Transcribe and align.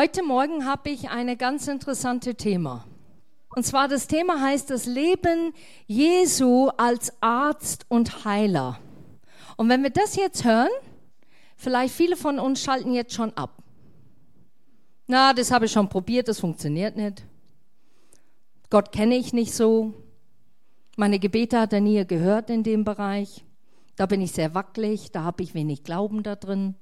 Heute 0.00 0.22
Morgen 0.22 0.64
habe 0.64 0.90
ich 0.90 1.10
eine 1.10 1.36
ganz 1.36 1.66
interessante 1.66 2.36
Thema. 2.36 2.84
Und 3.48 3.66
zwar 3.66 3.88
das 3.88 4.06
Thema 4.06 4.40
heißt 4.40 4.70
das 4.70 4.86
Leben 4.86 5.52
Jesu 5.88 6.68
als 6.76 7.12
Arzt 7.20 7.84
und 7.88 8.24
Heiler. 8.24 8.78
Und 9.56 9.68
wenn 9.68 9.82
wir 9.82 9.90
das 9.90 10.14
jetzt 10.14 10.44
hören, 10.44 10.70
vielleicht 11.56 11.92
viele 11.92 12.14
von 12.14 12.38
uns 12.38 12.62
schalten 12.62 12.94
jetzt 12.94 13.12
schon 13.12 13.32
ab. 13.32 13.60
Na, 15.08 15.32
das 15.32 15.50
habe 15.50 15.64
ich 15.64 15.72
schon 15.72 15.88
probiert, 15.88 16.28
das 16.28 16.38
funktioniert 16.38 16.94
nicht. 16.94 17.24
Gott 18.70 18.92
kenne 18.92 19.16
ich 19.16 19.32
nicht 19.32 19.52
so. 19.52 19.94
Meine 20.96 21.18
Gebete 21.18 21.58
hat 21.58 21.72
er 21.72 21.80
nie 21.80 22.06
gehört 22.06 22.50
in 22.50 22.62
dem 22.62 22.84
Bereich. 22.84 23.44
Da 23.96 24.06
bin 24.06 24.20
ich 24.20 24.30
sehr 24.30 24.54
wackelig, 24.54 25.10
da 25.10 25.24
habe 25.24 25.42
ich 25.42 25.54
wenig 25.54 25.82
Glauben 25.82 26.22
da 26.22 26.36
drin. 26.36 26.76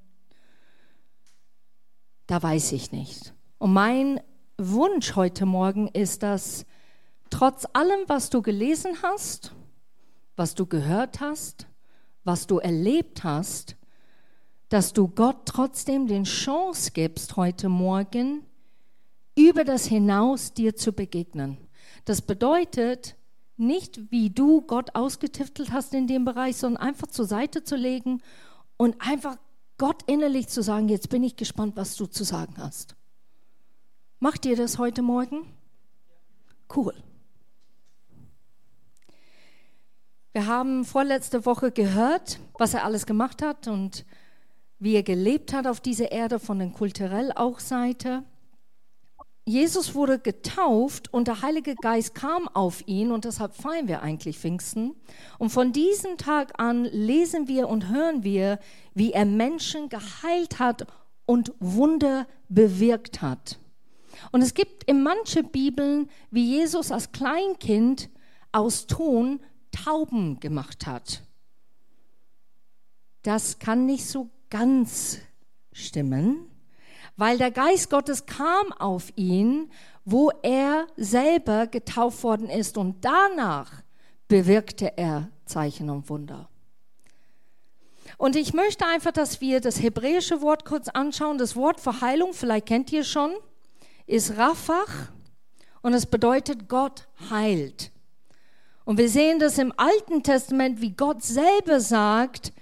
Da 2.27 2.43
weiß 2.43 2.73
ich 2.73 2.91
nicht. 2.91 3.33
Und 3.57 3.73
mein 3.73 4.19
Wunsch 4.57 5.15
heute 5.15 5.45
Morgen 5.45 5.87
ist, 5.87 6.23
dass 6.23 6.65
trotz 7.29 7.65
allem, 7.73 8.01
was 8.07 8.29
du 8.29 8.41
gelesen 8.41 9.01
hast, 9.01 9.53
was 10.35 10.53
du 10.53 10.65
gehört 10.65 11.21
hast, 11.21 11.67
was 12.23 12.45
du 12.45 12.59
erlebt 12.59 13.23
hast, 13.23 13.77
dass 14.69 14.91
du 14.91 15.07
Gott 15.07 15.45
trotzdem 15.45 16.07
den 16.07 16.25
Chance 16.25 16.91
gibst, 16.91 17.37
heute 17.37 17.69
Morgen 17.69 18.45
über 19.37 19.63
das 19.63 19.85
hinaus 19.85 20.53
dir 20.53 20.75
zu 20.75 20.91
begegnen. 20.91 21.57
Das 22.03 22.21
bedeutet 22.21 23.15
nicht, 23.55 24.11
wie 24.11 24.29
du 24.29 24.61
Gott 24.61 24.95
ausgetiftelt 24.95 25.71
hast 25.71 25.93
in 25.93 26.07
dem 26.07 26.25
Bereich, 26.25 26.57
sondern 26.57 26.83
einfach 26.83 27.07
zur 27.07 27.25
Seite 27.25 27.63
zu 27.63 27.75
legen 27.75 28.21
und 28.75 28.99
einfach 28.99 29.37
Gott 29.77 30.03
innerlich 30.07 30.47
zu 30.47 30.63
sagen, 30.63 30.89
jetzt 30.89 31.09
bin 31.09 31.23
ich 31.23 31.35
gespannt, 31.35 31.75
was 31.75 31.95
du 31.95 32.07
zu 32.07 32.23
sagen 32.23 32.55
hast. 32.57 32.95
Macht 34.19 34.45
ihr 34.45 34.55
das 34.55 34.79
heute 34.79 35.03
Morgen? 35.03 35.45
Cool. 36.75 36.95
Wir 40.33 40.47
haben 40.47 40.85
vorletzte 40.85 41.45
Woche 41.45 41.71
gehört, 41.71 42.39
was 42.57 42.73
er 42.73 42.83
alles 42.83 43.05
gemacht 43.05 43.41
hat 43.41 43.67
und 43.67 44.05
wie 44.79 44.95
er 44.95 45.03
gelebt 45.03 45.53
hat 45.53 45.67
auf 45.67 45.79
dieser 45.79 46.11
Erde 46.11 46.39
von 46.39 46.59
der 46.59 46.69
kulturell 46.69 47.31
auch 47.31 47.59
Seite. 47.59 48.23
Jesus 49.47 49.95
wurde 49.95 50.19
getauft 50.19 51.13
und 51.13 51.29
der 51.29 51.41
Heilige 51.41 51.75
Geist 51.75 52.13
kam 52.13 52.49
auf 52.49 52.85
ihn 52.85 53.13
und 53.13 53.23
deshalb 53.23 53.55
feiern 53.55 53.87
wir 53.87 54.01
eigentlich 54.01 54.37
Pfingsten. 54.37 54.93
Und 55.39 55.51
von 55.51 55.71
diesem 55.71 56.17
Tag 56.17 56.59
an 56.59 56.83
lesen 56.83 57.47
wir 57.47 57.69
und 57.69 57.87
hören 57.87 58.25
wir, 58.25 58.59
wie 58.93 59.13
er 59.13 59.23
Menschen 59.23 59.87
geheilt 59.87 60.59
hat 60.59 60.85
und 61.25 61.53
Wunder 61.61 62.27
bewirkt 62.49 63.21
hat. 63.21 63.57
Und 64.33 64.41
es 64.41 64.53
gibt 64.53 64.83
in 64.83 65.01
manchen 65.01 65.49
Bibeln, 65.49 66.09
wie 66.29 66.57
Jesus 66.57 66.91
als 66.91 67.13
Kleinkind 67.13 68.09
aus 68.51 68.85
Ton 68.85 69.39
Tauben 69.71 70.41
gemacht 70.41 70.85
hat. 70.85 71.23
Das 73.21 73.59
kann 73.59 73.85
nicht 73.85 74.05
so 74.05 74.29
ganz 74.49 75.19
stimmen 75.71 76.49
weil 77.17 77.37
der 77.37 77.51
Geist 77.51 77.89
Gottes 77.89 78.25
kam 78.25 78.71
auf 78.73 79.11
ihn, 79.15 79.71
wo 80.05 80.31
er 80.41 80.87
selber 80.95 81.67
getauft 81.67 82.23
worden 82.23 82.49
ist 82.49 82.77
und 82.77 83.03
danach 83.03 83.83
bewirkte 84.27 84.97
er 84.97 85.29
Zeichen 85.45 85.89
und 85.89 86.09
Wunder. 86.09 86.47
Und 88.17 88.35
ich 88.35 88.53
möchte 88.53 88.85
einfach, 88.85 89.11
dass 89.11 89.41
wir 89.41 89.59
das 89.59 89.81
hebräische 89.81 90.41
Wort 90.41 90.65
kurz 90.65 90.87
anschauen. 90.87 91.37
Das 91.37 91.55
Wort 91.55 91.79
Verheilung, 91.79 92.33
vielleicht 92.33 92.67
kennt 92.67 92.91
ihr 92.91 93.03
schon, 93.03 93.31
ist 94.05 94.37
Rafach 94.37 95.11
und 95.81 95.93
es 95.93 96.05
bedeutet 96.05 96.69
Gott 96.69 97.07
heilt. 97.29 97.91
Und 98.85 98.97
wir 98.97 99.09
sehen 99.09 99.39
das 99.39 99.57
im 99.57 99.73
Alten 99.75 100.23
Testament, 100.23 100.79
wie 100.81 100.91
Gott 100.91 101.21
selber 101.21 101.79
sagt, 101.79 102.53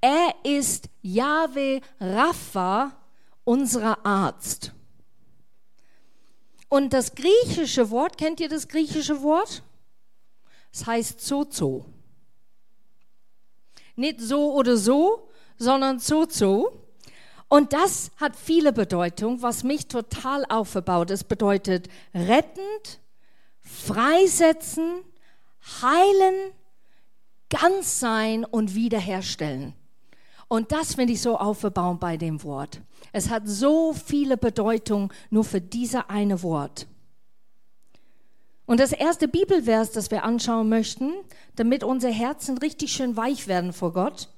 er 0.00 0.34
ist 0.42 0.88
Yahweh 1.02 1.80
Rapha, 2.00 2.92
unser 3.44 4.04
Arzt. 4.04 4.72
Und 6.68 6.92
das 6.92 7.14
griechische 7.14 7.90
Wort, 7.90 8.18
kennt 8.18 8.40
ihr 8.40 8.48
das 8.48 8.68
griechische 8.68 9.22
Wort? 9.22 9.62
Es 10.72 10.86
heißt 10.86 11.20
Zozo. 11.20 11.86
Nicht 13.94 14.20
so 14.20 14.54
oder 14.54 14.76
so, 14.76 15.28
sondern 15.56 16.00
Zozo. 16.00 16.84
Und 17.48 17.72
das 17.72 18.10
hat 18.16 18.34
viele 18.34 18.72
Bedeutungen, 18.72 19.40
was 19.40 19.62
mich 19.62 19.86
total 19.86 20.44
aufgebaut. 20.46 21.10
Es 21.10 21.22
bedeutet 21.22 21.88
rettend, 22.12 23.00
freisetzen, 23.60 25.04
heilen, 25.80 26.34
ganz 27.50 28.00
sein 28.00 28.44
und 28.44 28.74
wiederherstellen. 28.74 29.74
Und 30.54 30.70
das 30.70 30.94
finde 30.94 31.14
ich 31.14 31.20
so 31.20 31.36
aufbauend 31.36 31.98
bei 31.98 32.16
dem 32.16 32.44
Wort. 32.44 32.80
Es 33.10 33.28
hat 33.28 33.42
so 33.44 33.92
viele 33.92 34.36
Bedeutungen 34.36 35.12
nur 35.28 35.42
für 35.42 35.60
diese 35.60 36.08
eine 36.08 36.44
Wort. 36.44 36.86
Und 38.64 38.78
das 38.78 38.92
erste 38.92 39.26
Bibelvers, 39.26 39.90
das 39.90 40.12
wir 40.12 40.22
anschauen 40.22 40.68
möchten, 40.68 41.12
damit 41.56 41.82
unsere 41.82 42.12
Herzen 42.12 42.56
richtig 42.56 42.92
schön 42.92 43.16
weich 43.16 43.48
werden 43.48 43.72
vor 43.72 43.92
Gott, 43.92 44.28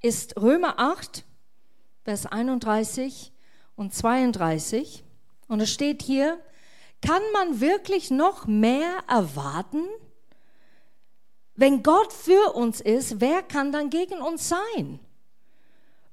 ist 0.00 0.36
Römer 0.42 0.80
8, 0.80 1.24
Vers 2.02 2.26
31 2.26 3.32
und 3.76 3.94
32. 3.94 5.04
Und 5.46 5.60
es 5.60 5.70
steht 5.70 6.02
hier, 6.02 6.36
kann 7.00 7.22
man 7.32 7.60
wirklich 7.60 8.10
noch 8.10 8.48
mehr 8.48 9.04
erwarten? 9.06 9.84
Wenn 11.54 11.84
Gott 11.84 12.12
für 12.12 12.56
uns 12.56 12.80
ist, 12.80 13.20
wer 13.20 13.42
kann 13.42 13.70
dann 13.70 13.88
gegen 13.88 14.20
uns 14.20 14.48
sein? 14.48 14.98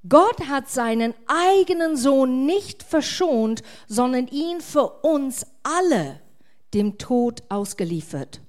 Gott 0.08 0.48
hat 0.48 0.70
seinen 0.70 1.14
eigenen 1.28 1.98
Sohn 1.98 2.46
nicht 2.46 2.84
verschont, 2.84 3.64
sondern 3.88 4.28
ihn 4.28 4.62
für 4.62 4.88
uns 5.02 5.46
alle 5.64 6.22
dem 6.74 6.98
Tod 6.98 7.44
ausgeliefert. 7.50 8.42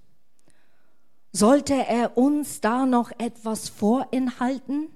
Sollte 1.32 1.74
er 1.74 2.16
uns 2.16 2.60
da 2.60 2.86
noch 2.86 3.10
etwas 3.18 3.68
vorenthalten? 3.68 4.88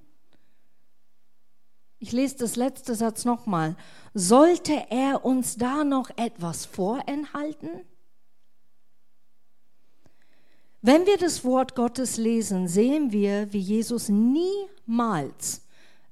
Ich 1.98 2.12
lese 2.12 2.36
das 2.36 2.56
letzte 2.56 2.94
Satz 2.94 3.24
nochmal. 3.24 3.76
Sollte 4.12 4.90
er 4.90 5.24
uns 5.24 5.56
da 5.56 5.84
noch 5.84 6.10
etwas 6.16 6.66
vorenthalten? 6.66 7.70
Wenn 10.82 11.06
wir 11.06 11.16
das 11.16 11.44
Wort 11.44 11.74
Gottes 11.74 12.18
lesen, 12.18 12.68
sehen 12.68 13.10
wir, 13.10 13.52
wie 13.52 13.58
Jesus 13.58 14.10
niemals 14.10 15.63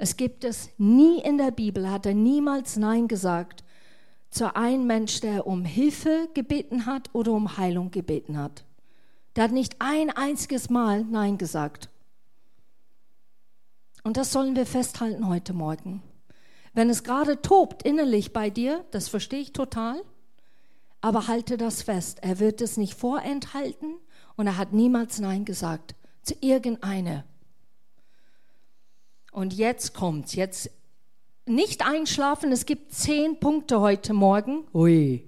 es 0.03 0.17
gibt 0.17 0.43
es 0.43 0.69
nie 0.79 1.21
in 1.21 1.39
der 1.39 1.53
Bibel, 1.53 1.89
hat 1.89 2.07
er 2.07 2.15
niemals 2.15 2.77
Nein 2.77 3.07
gesagt 3.07 3.63
zu 4.31 4.57
einem 4.57 4.85
Mensch, 4.85 5.21
der 5.21 5.47
um 5.47 5.65
Hilfe 5.65 6.29
gebeten 6.35 6.87
hat 6.87 7.11
oder 7.13 7.31
um 7.31 7.57
Heilung 7.57 7.93
gebeten 7.93 8.37
hat. 8.37 8.65
Der 9.37 9.45
hat 9.45 9.53
nicht 9.53 9.77
ein 9.79 10.11
einziges 10.11 10.71
Mal 10.71 11.05
Nein 11.05 11.39
gesagt. 11.39 11.89
Und 14.03 14.17
das 14.17 14.33
sollen 14.33 14.57
wir 14.57 14.67
festhalten 14.67 15.29
heute 15.29 15.53
Morgen. 15.53 16.03
Wenn 16.75 16.91
es 16.91 17.05
gerade 17.05 17.41
tobt 17.41 17.85
innerlich 17.85 18.33
bei 18.33 18.51
dir, 18.51 18.85
das 18.91 19.07
verstehe 19.07 19.43
ich 19.43 19.53
total, 19.53 20.03
aber 21.01 21.29
halte 21.29 21.57
das 21.57 21.83
fest. 21.83 22.19
Er 22.23 22.41
wird 22.41 22.61
es 22.61 22.77
nicht 22.77 22.95
vorenthalten 22.95 23.99
und 24.35 24.49
er 24.49 24.59
hat 24.59 24.73
niemals 24.73 25.21
Nein 25.21 25.45
gesagt 25.45 25.95
zu 26.25 26.35
irgendeiner. 26.41 27.23
Und 29.33 29.55
jetzt 29.55 29.95
kommt's. 29.95 30.35
Jetzt 30.35 30.71
nicht 31.47 31.85
einschlafen. 31.85 32.53
Es 32.53 32.67
gibt 32.67 32.93
zehn 32.93 33.41
Punkte 33.41 33.81
heute 33.81 34.13
Morgen. 34.13 34.65
Ui. 34.73 35.25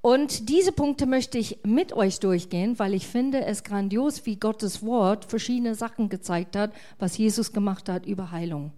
Und 0.00 0.48
diese 0.48 0.72
Punkte 0.72 1.04
möchte 1.06 1.36
ich 1.36 1.58
mit 1.64 1.92
euch 1.92 2.20
durchgehen, 2.20 2.78
weil 2.78 2.94
ich 2.94 3.06
finde 3.06 3.44
es 3.44 3.64
grandios, 3.64 4.24
wie 4.24 4.36
Gottes 4.36 4.84
Wort 4.84 5.24
verschiedene 5.24 5.74
Sachen 5.74 6.08
gezeigt 6.08 6.56
hat, 6.56 6.72
was 6.98 7.18
Jesus 7.18 7.52
gemacht 7.52 7.88
hat 7.88 8.06
über 8.06 8.30
Heilung. 8.30 8.72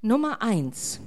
Nummer 0.00 0.42
eins. 0.42 1.00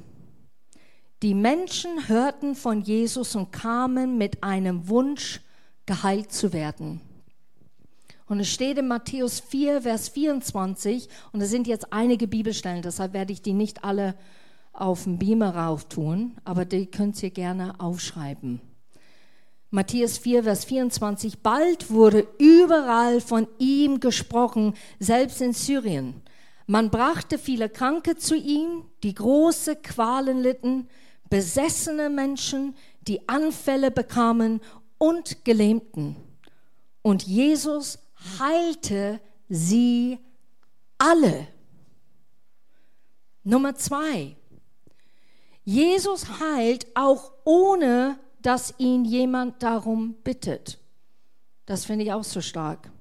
Die 1.21 1.35
Menschen 1.35 2.07
hörten 2.07 2.55
von 2.55 2.81
Jesus 2.81 3.35
und 3.35 3.51
kamen 3.51 4.17
mit 4.17 4.43
einem 4.43 4.89
Wunsch, 4.89 5.41
geheilt 5.85 6.31
zu 6.31 6.51
werden. 6.51 7.01
Und 8.31 8.39
es 8.39 8.47
steht 8.47 8.77
in 8.77 8.87
Matthäus 8.87 9.41
4, 9.41 9.81
Vers 9.81 10.07
24, 10.07 11.09
und 11.33 11.41
da 11.41 11.45
sind 11.45 11.67
jetzt 11.67 11.91
einige 11.91 12.29
Bibelstellen, 12.29 12.81
deshalb 12.81 13.11
werde 13.11 13.33
ich 13.33 13.41
die 13.41 13.51
nicht 13.51 13.83
alle 13.83 14.15
auf 14.71 15.03
dem 15.03 15.19
Beamer 15.19 15.53
rauf 15.53 15.89
tun, 15.89 16.37
aber 16.45 16.63
die 16.63 16.85
könnt 16.85 17.21
ihr 17.21 17.31
gerne 17.31 17.77
aufschreiben. 17.81 18.61
Matthäus 19.69 20.17
4, 20.17 20.45
Vers 20.45 20.63
24, 20.63 21.39
bald 21.39 21.91
wurde 21.91 22.25
überall 22.39 23.19
von 23.19 23.49
ihm 23.59 23.99
gesprochen, 23.99 24.75
selbst 24.97 25.41
in 25.41 25.51
Syrien. 25.51 26.21
Man 26.67 26.89
brachte 26.89 27.37
viele 27.37 27.67
Kranke 27.67 28.15
zu 28.15 28.37
ihm, 28.37 28.85
die 29.03 29.13
große 29.13 29.75
Qualen 29.75 30.39
litten, 30.39 30.87
besessene 31.29 32.09
Menschen, 32.09 32.75
die 33.01 33.27
Anfälle 33.27 33.91
bekamen 33.91 34.61
und 34.97 35.43
Gelähmten. 35.43 36.15
Und 37.01 37.23
Jesus 37.23 37.99
heilte 38.39 39.19
sie 39.49 40.19
alle. 40.97 41.47
Nummer 43.43 43.75
zwei. 43.75 44.35
Jesus 45.63 46.39
heilt 46.39 46.87
auch 46.95 47.31
ohne, 47.43 48.19
dass 48.41 48.73
ihn 48.77 49.05
jemand 49.05 49.61
darum 49.61 50.15
bittet. 50.23 50.79
Das 51.65 51.85
finde 51.85 52.05
ich 52.05 52.11
auch 52.11 52.23
so 52.23 52.41
stark. 52.41 52.91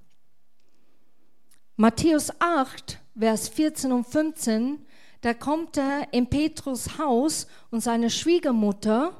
Matthäus 1.76 2.31
8, 2.40 2.99
Vers 3.19 3.49
14 3.49 3.93
und 3.93 4.06
15, 4.06 4.84
da 5.23 5.34
kommt 5.34 5.76
er 5.76 6.12
in 6.12 6.28
Petrus 6.28 6.99
Haus 6.99 7.46
und 7.70 7.81
seine 7.81 8.11
Schwiegermutter 8.11 9.14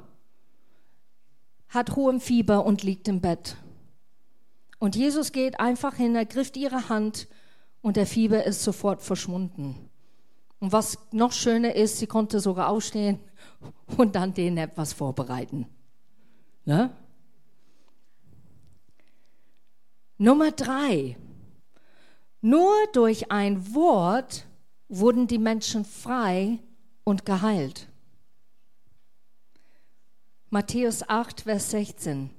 hat 1.69 1.95
hohem 1.95 2.19
Fieber 2.19 2.65
und 2.65 2.83
liegt 2.83 3.07
im 3.07 3.21
Bett. 3.21 3.55
Und 4.81 4.95
Jesus 4.95 5.31
geht 5.31 5.59
einfach 5.59 5.93
hin, 5.93 6.15
er 6.15 6.25
grifft 6.25 6.57
ihre 6.57 6.89
Hand 6.89 7.27
und 7.83 7.97
der 7.97 8.07
Fieber 8.07 8.45
ist 8.45 8.63
sofort 8.63 9.03
verschwunden. 9.03 9.75
Und 10.57 10.71
was 10.71 10.97
noch 11.11 11.33
schöner 11.33 11.75
ist, 11.75 11.99
sie 11.99 12.07
konnte 12.07 12.39
sogar 12.39 12.67
aufstehen 12.67 13.19
und 13.97 14.15
dann 14.15 14.33
denen 14.33 14.57
etwas 14.57 14.91
vorbereiten. 14.91 15.67
Ne? 16.65 16.89
Nummer 20.17 20.49
drei. 20.49 21.15
Nur 22.41 22.73
durch 22.91 23.31
ein 23.31 23.75
Wort 23.75 24.47
wurden 24.89 25.27
die 25.27 25.37
Menschen 25.37 25.85
frei 25.85 26.57
und 27.03 27.23
geheilt. 27.23 27.87
Matthäus 30.49 31.07
8, 31.07 31.41
Vers 31.41 31.69
16. 31.69 32.31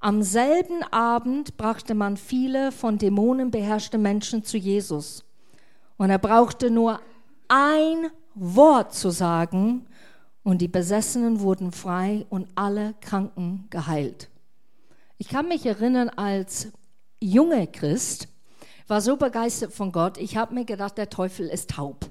Am 0.00 0.22
selben 0.22 0.84
Abend 0.92 1.56
brachte 1.56 1.94
man 1.94 2.16
viele 2.16 2.70
von 2.70 2.98
Dämonen 2.98 3.50
beherrschte 3.50 3.98
Menschen 3.98 4.44
zu 4.44 4.56
Jesus. 4.56 5.24
Und 5.96 6.10
er 6.10 6.18
brauchte 6.18 6.70
nur 6.70 7.00
ein 7.48 8.08
Wort 8.34 8.94
zu 8.94 9.10
sagen 9.10 9.86
und 10.44 10.62
die 10.62 10.68
Besessenen 10.68 11.40
wurden 11.40 11.72
frei 11.72 12.26
und 12.30 12.48
alle 12.54 12.94
Kranken 13.00 13.66
geheilt. 13.70 14.30
Ich 15.16 15.28
kann 15.28 15.48
mich 15.48 15.66
erinnern, 15.66 16.10
als 16.10 16.68
junger 17.20 17.66
Christ 17.66 18.28
war 18.86 19.00
so 19.00 19.16
begeistert 19.16 19.72
von 19.72 19.90
Gott, 19.90 20.16
ich 20.16 20.36
habe 20.36 20.54
mir 20.54 20.64
gedacht, 20.64 20.96
der 20.96 21.10
Teufel 21.10 21.48
ist 21.48 21.70
taub. 21.70 22.08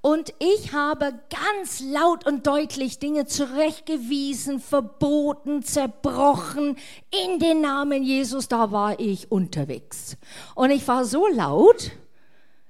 Und 0.00 0.32
ich 0.38 0.72
habe 0.72 1.20
ganz 1.30 1.80
laut 1.80 2.26
und 2.26 2.46
deutlich 2.46 2.98
Dinge 2.98 3.26
zurechtgewiesen, 3.26 4.60
verboten, 4.60 5.62
zerbrochen. 5.62 6.76
In 7.10 7.38
den 7.38 7.60
Namen 7.60 8.02
Jesus, 8.02 8.48
da 8.48 8.72
war 8.72 8.98
ich 8.98 9.30
unterwegs. 9.30 10.16
Und 10.54 10.70
ich 10.70 10.86
war 10.88 11.04
so 11.04 11.26
laut, 11.28 11.92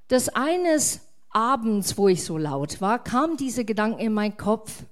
dass 0.08 0.28
eines 0.28 1.00
abends, 1.30 1.96
wo 1.96 2.08
ich 2.08 2.24
so 2.24 2.36
laut 2.36 2.80
war, 2.80 3.02
kam 3.02 3.36
diese 3.36 3.64
Gedanke 3.64 4.02
in 4.02 4.12
meinen 4.12 4.36
Kopf, 4.36 4.84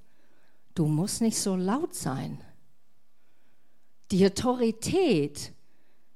du 0.75 0.87
musst 0.87 1.21
nicht 1.21 1.38
so 1.38 1.56
laut 1.56 1.94
sein. 1.94 2.41
Die 4.11 4.25
Autorität 4.25 5.53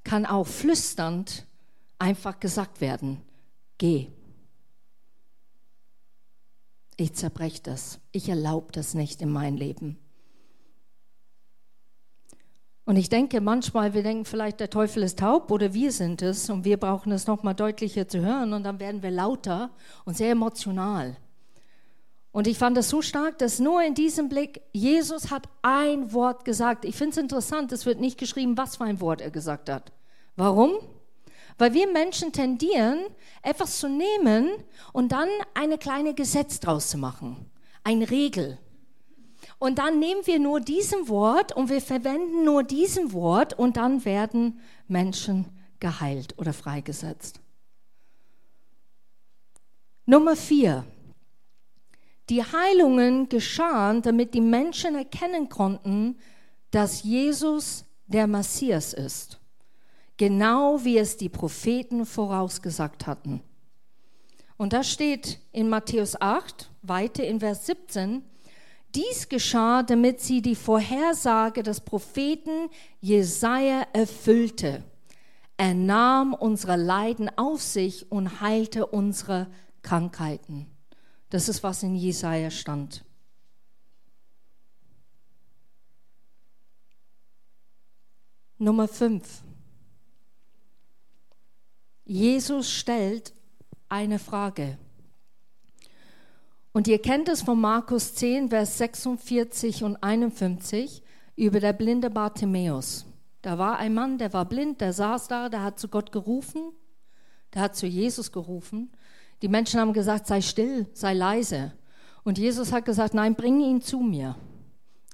kann 0.05 0.25
auch 0.25 0.47
flüsternd 0.47 1.47
einfach 1.99 2.41
gesagt 2.41 2.81
werden, 2.81 3.21
geh. 3.79 4.09
Ich 6.97 7.15
zerbreche 7.15 7.63
das. 7.63 8.01
Ich 8.13 8.29
erlaube 8.29 8.73
das 8.73 8.95
nicht 8.95 9.23
in 9.23 9.31
mein 9.31 9.57
Leben. 9.57 9.99
Und 12.85 12.97
ich 12.97 13.09
denke 13.09 13.41
manchmal, 13.41 13.95
wir 13.95 14.03
denken 14.03 14.25
vielleicht, 14.25 14.59
der 14.59 14.69
Teufel 14.69 15.05
ist 15.05 15.21
taub 15.21 15.51
oder 15.51 15.73
wir 15.73 15.93
sind 15.93 16.21
es 16.21 16.51
und 16.51 16.65
wir 16.65 16.77
brauchen 16.77 17.13
es 17.13 17.27
nochmal 17.27 17.55
deutlicher 17.55 18.09
zu 18.09 18.21
hören 18.21 18.53
und 18.53 18.65
dann 18.65 18.81
werden 18.81 19.03
wir 19.03 19.11
lauter 19.11 19.71
und 20.05 20.17
sehr 20.17 20.33
emotional. 20.33 21.17
Und 22.33 22.47
ich 22.47 22.59
fand 22.59 22.77
das 22.77 22.89
so 22.89 23.03
stark, 23.03 23.39
dass 23.39 23.61
nur 23.61 23.83
in 23.83 23.95
diesem 23.95 24.29
Blick, 24.29 24.63
Jesus 24.73 25.31
hat 25.31 25.49
ein 25.61 26.13
Wort 26.13 26.45
gesagt. 26.45 26.85
Ich 26.85 26.97
finde 26.97 27.13
es 27.13 27.19
interessant, 27.19 27.71
es 27.73 27.87
wird 27.87 28.01
nicht 28.01 28.19
geschrieben, 28.19 28.57
was 28.57 28.77
für 28.77 28.85
ein 28.85 29.01
Wort 29.01 29.21
er 29.21 29.31
gesagt 29.31 29.69
hat. 29.69 29.93
Warum? 30.35 30.73
Weil 31.59 31.75
wir 31.75 31.91
Menschen 31.91 32.33
tendieren, 32.33 33.01
etwas 33.43 33.79
zu 33.79 33.89
nehmen 33.89 34.51
und 34.93 35.13
dann 35.13 35.29
eine 35.55 35.79
kleine 35.79 36.15
Gesetz 36.15 36.61
draus 36.61 36.89
zu 36.89 36.99
machen. 36.99 37.51
Eine 37.85 38.11
Regel. 38.11 38.59
Und 39.59 39.79
dann 39.79 39.99
nehmen 39.99 40.27
wir 40.27 40.39
nur 40.39 40.61
diesen 40.61 41.09
Wort 41.09 41.55
und 41.55 41.69
wir 41.69 41.81
verwenden 41.81 42.45
nur 42.45 42.65
diesen 42.65 43.13
Wort 43.13 43.59
und 43.59 43.77
dann 43.77 44.05
werden 44.05 44.61
Menschen 44.89 45.47
geheilt 45.79 46.39
oder 46.39 46.53
freigesetzt. 46.53 47.41
Nummer 50.07 50.37
vier. 50.37 50.85
Die 52.29 52.43
Heilungen 52.43 53.29
geschahen, 53.29 54.03
damit 54.03 54.35
die 54.35 54.41
Menschen 54.41 54.95
erkennen 54.95 55.49
konnten, 55.49 56.19
dass 56.71 57.03
Jesus 57.03 57.85
der 58.07 58.27
Messias 58.27 58.93
ist. 58.93 59.39
Genau 60.17 60.85
wie 60.85 60.99
es 60.99 61.17
die 61.17 61.29
Propheten 61.29 62.07
vorausgesagt 62.07 63.07
hatten. 63.07 63.43
Und 64.57 64.73
das 64.73 64.91
steht 64.91 65.41
in 65.51 65.69
Matthäus 65.69 66.21
8, 66.21 66.71
weiter 66.83 67.27
in 67.27 67.41
Vers 67.41 67.67
17. 67.67 68.23
Dies 68.95 69.29
geschah, 69.29 69.83
damit 69.83 70.21
sie 70.21 70.43
die 70.43 70.55
Vorhersage 70.55 71.63
des 71.63 71.81
Propheten 71.81 72.69
Jesaja 73.01 73.87
erfüllte. 73.93 74.85
Er 75.57 75.75
nahm 75.75 76.35
unsere 76.35 76.77
Leiden 76.77 77.31
auf 77.37 77.63
sich 77.63 78.11
und 78.13 78.41
heilte 78.41 78.87
unsere 78.87 79.49
Krankheiten. 79.83 80.67
Das 81.31 81.49
ist, 81.49 81.63
was 81.63 81.83
in 81.83 81.95
Jesaja 81.95 82.51
stand. 82.51 83.05
Nummer 88.59 88.87
5. 88.87 89.43
Jesus 92.13 92.71
stellt 92.71 93.33
eine 93.89 94.19
Frage. 94.19 94.77
Und 96.75 96.87
ihr 96.87 97.01
kennt 97.01 97.31
es 97.31 97.41
von 97.41 97.59
Markus 97.59 98.15
10, 98.17 98.51
Vers 98.51 98.77
46 98.77 99.83
und 99.83 99.97
51 100.03 101.03
über 101.37 101.59
der 101.59 101.73
blinde 101.73 102.11
Bartimäus. 102.11 103.07
Da 103.41 103.57
war 103.57 103.79
ein 103.79 103.95
Mann, 103.95 104.19
der 104.19 104.35
war 104.35 104.45
blind, 104.45 104.83
der 104.83 104.93
saß 104.93 105.29
da, 105.29 105.49
der 105.49 105.63
hat 105.63 105.79
zu 105.79 105.89
Gott 105.89 106.13
gerufen, 106.13 106.73
der 107.55 107.63
hat 107.63 107.77
zu 107.77 107.87
Jesus 107.87 108.31
gerufen. 108.31 108.93
Die 109.41 109.49
Menschen 109.49 109.81
haben 109.81 109.95
gesagt, 109.95 110.27
sei 110.27 110.43
still, 110.43 110.89
sei 110.93 111.15
leise. 111.15 111.73
Und 112.25 112.37
Jesus 112.37 112.73
hat 112.73 112.85
gesagt, 112.85 113.15
nein, 113.15 113.37
bring 113.37 113.59
ihn 113.63 113.81
zu 113.81 114.01
mir. 114.01 114.37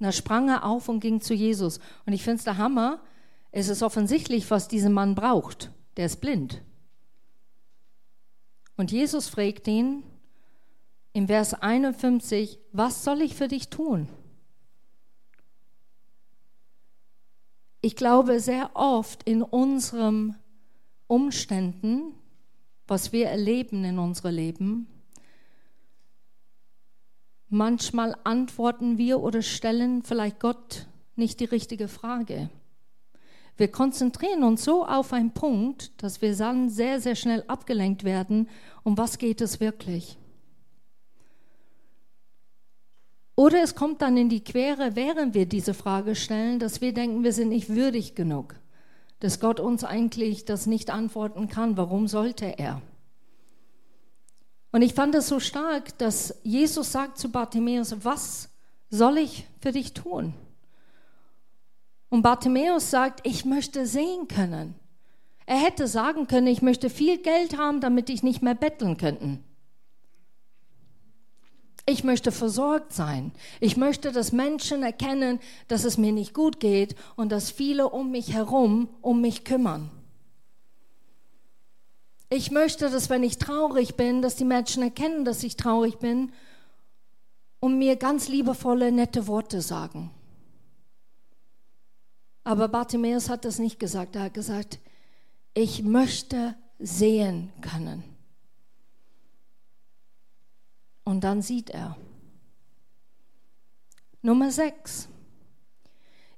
Und 0.01 0.07
da 0.07 0.11
sprang 0.11 0.49
er 0.49 0.65
auf 0.65 0.89
und 0.89 0.99
ging 0.99 1.21
zu 1.21 1.33
Jesus. 1.33 1.79
Und 2.07 2.13
ich 2.13 2.25
finde 2.25 2.39
es 2.39 2.45
der 2.45 2.59
Hammer, 2.59 2.99
es 3.53 3.69
ist 3.69 3.85
offensichtlich, 3.85 4.51
was 4.51 4.67
dieser 4.67 4.91
Mann 4.91 5.15
braucht. 5.15 5.71
Der 5.97 6.07
ist 6.07 6.21
blind. 6.21 6.61
Und 8.79 8.93
Jesus 8.93 9.29
fragt 9.29 9.67
ihn, 9.67 10.05
im 11.13 11.27
Vers 11.27 11.53
51, 11.53 12.61
was 12.71 13.03
soll 13.03 13.23
ich 13.23 13.35
für 13.35 13.49
dich 13.49 13.71
tun? 13.71 14.09
Ich 17.81 17.97
glaube, 17.97 18.39
sehr 18.39 18.71
oft 18.75 19.25
in 19.25 19.43
unseren 19.43 20.37
Umständen, 21.09 22.15
was 22.87 23.13
wir 23.13 23.27
erleben 23.27 23.83
in 23.85 23.99
unserem 23.99 24.37
Leben, 24.37 24.87
manchmal 27.49 28.17
antworten 28.23 28.97
wir 28.97 29.19
oder 29.19 29.43
stellen 29.43 30.05
vielleicht 30.05 30.39
Gott 30.39 30.87
nicht 31.17 31.41
die 31.41 31.47
richtige 31.47 31.89
Frage. 31.89 32.49
Wir 33.59 33.69
konzentrieren 33.69 34.45
uns 34.45 34.65
so 34.65 34.87
auf 34.87 35.13
einen 35.13 35.33
Punkt, 35.33 35.91
dass 36.01 36.23
wir 36.23 36.35
dann 36.37 36.71
sehr, 36.71 37.01
sehr 37.01 37.17
schnell 37.17 37.43
abgelenkt 37.49 38.05
werden. 38.05 38.49
Um 38.85 38.97
was 38.97 39.19
geht 39.19 39.41
es 39.41 39.59
wirklich? 39.59 40.17
Oder 43.35 43.63
es 43.63 43.75
kommt 43.75 44.01
dann 44.01 44.17
in 44.17 44.29
die 44.29 44.45
Quere, 44.45 44.95
während 44.95 45.35
wir 45.35 45.47
diese 45.47 45.75
Frage 45.75 46.15
stellen, 46.15 46.61
dass 46.61 46.81
wir 46.81 46.95
denken, 46.95 47.25
wir 47.25 47.33
sind 47.33 47.49
nicht 47.49 47.69
würdig 47.69 48.15
genug, 48.15 48.55
dass 49.19 49.41
Gott 49.41 49.59
uns 49.59 49.83
eigentlich 49.83 50.45
das 50.45 50.67
nicht 50.67 50.91
antworten 50.91 51.49
kann. 51.49 51.77
Warum 51.77 52.07
sollte 52.07 52.59
er? 52.59 52.81
Und 54.71 54.83
ich 54.83 54.95
fand 54.95 55.17
es 55.17 55.27
so 55.27 55.41
stark, 55.41 55.99
dass 55.99 56.39
Jesus 56.45 56.93
sagt 56.93 57.19
zu 57.19 57.31
Bartimäus, 57.31 58.05
was 58.05 58.51
soll 58.89 59.19
ich 59.19 59.47
für 59.61 59.73
dich 59.73 59.95
tun? 59.95 60.35
Und 62.11 62.23
Bartimäus 62.23 62.91
sagt, 62.91 63.27
ich 63.27 63.45
möchte 63.45 63.87
sehen 63.87 64.29
können. 64.29 64.75
Er 65.47 65.57
hätte 65.57 65.87
sagen 65.87 66.27
können, 66.27 66.47
ich 66.47 66.63
möchte 66.63 66.91
viel 66.91 67.19
Geld 67.19 67.57
haben, 67.57 67.81
damit 67.81 68.11
ich 68.11 68.23
nicht 68.23 68.43
mehr 68.43 68.55
betteln 68.55 68.97
könnte. 68.97 69.39
Ich 71.87 72.05
möchte 72.05 72.33
versorgt 72.33 72.93
sein. 72.93 73.33
Ich 73.61 73.79
möchte, 73.79 74.13
dass 74.13 74.33
Menschen 74.33 74.83
erkennen, 74.83 75.41
dass 75.69 75.85
es 75.85 75.97
mir 75.97 76.13
nicht 76.13 76.35
gut 76.35 76.61
geht 76.61 76.95
und 77.17 77.33
dass 77.33 77.51
viele 77.51 77.89
um 77.89 78.11
mich 78.11 78.35
herum 78.35 78.91
um 79.01 79.23
mich 79.23 79.45
kümmern. 79.45 79.91
Ich 82.29 82.51
möchte, 82.51 82.91
dass 82.91 83.09
wenn 83.09 83.23
ich 83.23 83.39
traurig 83.39 83.95
bin, 83.95 84.21
dass 84.21 84.37
die 84.37 84.45
Menschen 84.45 84.83
erkennen, 84.83 85.25
dass 85.25 85.43
ich 85.43 85.57
traurig 85.57 85.97
bin 85.97 86.31
und 87.59 87.79
mir 87.79 87.97
ganz 87.97 88.29
liebevolle, 88.29 88.93
nette 88.93 89.27
Worte 89.27 89.63
sagen. 89.63 90.11
Aber 92.49 92.67
Bartimäus 92.69 93.29
hat 93.29 93.45
das 93.45 93.59
nicht 93.59 93.79
gesagt. 93.79 94.17
Er 94.17 94.23
hat 94.23 94.33
gesagt, 94.33 94.79
ich 95.53 95.83
möchte 95.83 96.55
sehen 96.79 97.53
können. 97.61 98.03
Und 101.05 101.25
dann 101.25 101.43
sieht 101.43 101.69
er. 101.69 101.99
Nummer 104.23 104.51
6. 104.51 105.11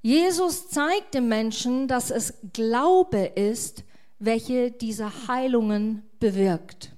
Jesus 0.03 0.69
zeigt 0.69 1.15
dem 1.15 1.29
Menschen, 1.29 1.87
dass 1.87 2.11
es 2.11 2.35
Glaube 2.55 3.27
ist, 3.27 3.85
welche 4.19 4.73
diese 4.73 5.29
Heilungen 5.29 6.03
bewirkt. 6.19 6.91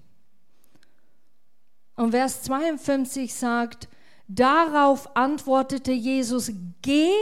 Und 1.96 2.12
Vers 2.12 2.44
52 2.44 3.34
sagt, 3.34 3.90
darauf 4.26 5.14
antwortete 5.14 5.92
Jesus, 5.92 6.50
geh, 6.80 7.12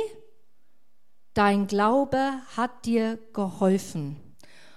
dein 1.34 1.66
Glaube 1.66 2.32
hat 2.56 2.87
dir 2.87 3.18
geholfen. 3.32 4.16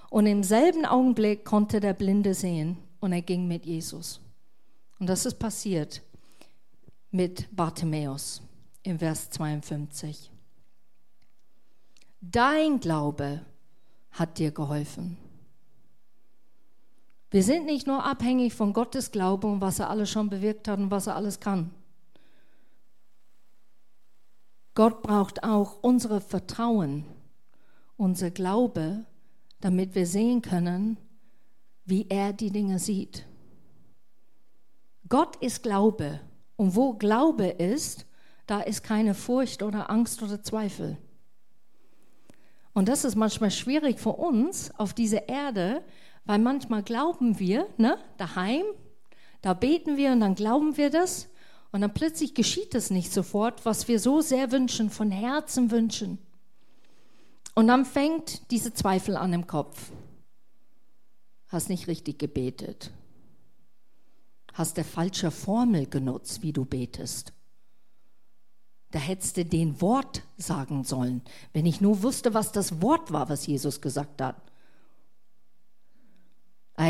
Und 0.09 0.25
im 0.27 0.43
selben 0.43 0.85
Augenblick 0.85 1.43
konnte 1.43 1.79
der 1.79 1.93
Blinde 1.93 2.33
sehen 2.33 2.77
und 2.99 3.13
er 3.13 3.21
ging 3.21 3.47
mit 3.47 3.65
Jesus. 3.65 4.21
Und 4.99 5.07
das 5.07 5.25
ist 5.25 5.39
passiert 5.39 6.01
mit 7.11 7.47
Bartimäus 7.55 8.41
im 8.83 8.99
Vers 8.99 9.29
52. 9.31 10.31
Dein 12.21 12.79
Glaube 12.79 13.41
hat 14.11 14.37
dir 14.37 14.51
geholfen. 14.51 15.17
Wir 17.31 17.43
sind 17.43 17.65
nicht 17.65 17.87
nur 17.87 18.05
abhängig 18.05 18.53
von 18.53 18.73
Gottes 18.73 19.11
Glaube 19.11 19.47
und 19.47 19.59
was 19.59 19.79
er 19.79 19.89
alles 19.89 20.09
schon 20.09 20.29
bewirkt 20.29 20.67
hat 20.67 20.79
und 20.79 20.91
was 20.91 21.07
er 21.07 21.15
alles 21.15 21.39
kann. 21.39 21.71
Gott 24.75 25.03
braucht 25.03 25.43
auch 25.43 25.77
unser 25.81 26.19
Vertrauen, 26.19 27.05
unser 27.95 28.31
Glaube, 28.31 29.05
damit 29.61 29.93
wir 29.93 30.07
sehen 30.07 30.41
können, 30.41 30.97
wie 31.85 32.07
er 32.09 32.33
die 32.33 32.49
Dinge 32.49 32.79
sieht. 32.79 33.25
Gott 35.09 35.35
ist 35.37 35.61
Glaube 35.61 36.19
und 36.55 36.75
wo 36.75 36.93
Glaube 36.93 37.47
ist, 37.47 38.07
da 38.47 38.61
ist 38.61 38.83
keine 38.83 39.13
Furcht 39.13 39.61
oder 39.61 39.89
Angst 39.89 40.23
oder 40.23 40.41
Zweifel. 40.41 40.97
Und 42.73 42.89
das 42.89 43.05
ist 43.05 43.15
manchmal 43.15 43.51
schwierig 43.51 43.99
für 43.99 44.13
uns 44.13 44.71
auf 44.79 44.93
dieser 44.93 45.29
Erde, 45.29 45.83
weil 46.25 46.39
manchmal 46.39 46.81
glauben 46.81 47.37
wir, 47.37 47.67
ne, 47.77 47.97
daheim, 48.17 48.63
da 49.41 49.53
beten 49.53 49.97
wir 49.97 50.11
und 50.13 50.21
dann 50.21 50.35
glauben 50.35 50.77
wir 50.77 50.89
das 50.89 51.29
und 51.73 51.81
dann 51.81 51.93
plötzlich 51.93 52.35
geschieht 52.35 52.75
es 52.75 52.91
nicht 52.91 53.11
sofort, 53.11 53.65
was 53.65 53.87
wir 53.87 53.99
so 53.99 54.21
sehr 54.21 54.51
wünschen, 54.51 54.91
von 54.91 55.09
Herzen 55.09 55.71
wünschen. 55.71 56.19
Und 57.55 57.67
dann 57.67 57.83
fängt 57.83 58.51
diese 58.51 58.75
Zweifel 58.75 59.17
an 59.17 59.33
im 59.33 59.47
Kopf. 59.47 59.91
Hast 61.47 61.69
nicht 61.69 61.87
richtig 61.87 62.19
gebetet. 62.19 62.91
Hast 64.53 64.77
der 64.77 64.85
falsche 64.85 65.31
Formel 65.31 65.87
genutzt, 65.87 66.43
wie 66.43 66.53
du 66.53 66.63
betest. 66.63 67.33
Da 68.91 68.99
hättest 68.99 69.37
du 69.37 69.45
den 69.45 69.81
Wort 69.81 70.21
sagen 70.37 70.83
sollen, 70.83 71.23
wenn 71.53 71.65
ich 71.65 71.81
nur 71.81 72.03
wusste, 72.03 72.35
was 72.35 72.51
das 72.51 72.83
Wort 72.83 73.11
war, 73.11 73.29
was 73.29 73.47
Jesus 73.47 73.81
gesagt 73.81 74.21
hat. 74.21 74.39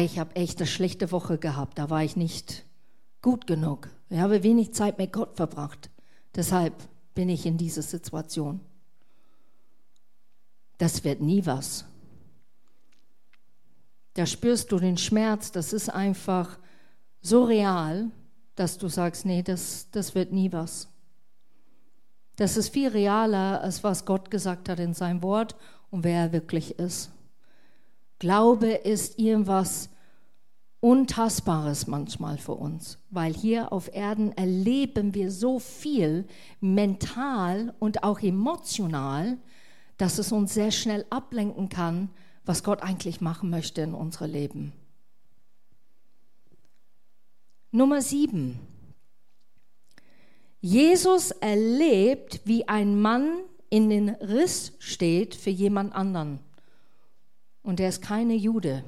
Ich 0.02 0.20
habe 0.20 0.36
echt 0.36 0.60
eine 0.60 0.68
schlechte 0.68 1.13
Woche 1.13 1.38
gehabt, 1.38 1.78
da 1.78 1.90
war 1.90 2.04
ich 2.04 2.18
nicht 2.18 2.66
gut 3.22 3.48
genug. 3.48 3.90
Ich 4.13 4.20
habe 4.20 4.43
wenig 4.43 4.75
Zeit 4.75 5.00
mit 5.00 5.12
Gott 5.12 5.38
verbracht. 5.38 5.89
Deshalb 6.36 6.75
bin 7.15 7.29
ich 7.29 7.48
in 7.48 7.58
dieser 7.58 7.82
Situation. 7.82 8.60
Das 10.77 11.03
wird 11.03 11.20
nie 11.20 11.43
was. 11.48 11.86
Da 14.13 14.27
spürst 14.27 14.72
du 14.72 14.77
den 14.77 15.00
Schmerz, 15.00 15.51
das 15.51 15.74
ist 15.74 15.89
einfach 15.89 16.60
so 17.24 17.43
real, 17.46 18.12
dass 18.53 18.77
du 18.77 18.88
sagst, 18.88 19.25
nee, 19.25 19.41
das, 19.41 19.88
das 19.89 20.13
wird 20.13 20.32
nie 20.32 20.51
was. 20.51 20.89
Das 22.36 22.55
ist 22.55 22.70
viel 22.70 22.89
realer, 22.89 23.62
als 23.62 23.84
was 23.84 24.05
Gott 24.05 24.29
gesagt 24.29 24.70
hat 24.70 24.79
in 24.79 24.93
seinem 24.93 25.24
Wort 25.24 25.55
und 25.89 26.03
wer 26.03 26.25
er 26.25 26.34
wirklich 26.34 26.77
ist. 26.77 27.12
Glaube 28.20 28.74
ist 28.74 29.17
irgendwas 29.17 29.89
Untastbares 30.84 31.88
manchmal 31.88 32.38
für 32.38 32.56
uns, 32.56 32.98
weil 33.10 33.34
hier 33.34 33.72
auf 33.72 33.96
Erden 33.96 34.34
erleben 34.34 35.13
wir 35.13 35.32
so 35.32 35.60
viel 35.60 36.25
mental 36.60 37.74
und 37.80 38.04
auch 38.04 38.20
emotional, 38.20 39.38
dass 39.96 40.18
es 40.18 40.34
uns 40.34 40.54
sehr 40.54 40.72
schnell 40.72 41.06
ablenken 41.10 41.70
kann, 41.70 42.10
was 42.44 42.66
Gott 42.66 42.84
eigentlich 42.84 43.22
machen 43.22 43.50
möchte 43.50 43.80
in 43.80 43.94
unserem 43.94 44.32
Leben. 44.32 44.74
Nummer 47.72 48.02
sieben. 48.02 48.60
Jesus 50.60 51.32
erlebt, 51.32 52.42
wie 52.44 52.68
ein 52.68 53.00
Mann 53.00 53.38
in 53.70 53.90
den 53.90 54.10
Riss 54.10 54.74
steht 54.80 55.34
für 55.34 55.50
jemand 55.50 55.96
anderen. 55.96 56.40
Und 57.62 57.80
er 57.80 57.88
ist 57.88 58.02
keine 58.02 58.36
Jude. 58.36 58.84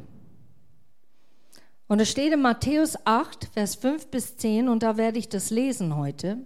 Und 1.88 2.00
es 2.00 2.10
steht 2.10 2.34
in 2.34 2.42
Matthäus 2.42 2.98
8, 3.06 3.50
Vers 3.54 3.76
5 3.76 4.08
bis 4.08 4.38
10, 4.38 4.70
und 4.70 4.82
da 4.82 4.98
werde 4.98 5.20
ich 5.20 5.30
das 5.30 5.52
lesen 5.52 5.96
heute. 5.96 6.40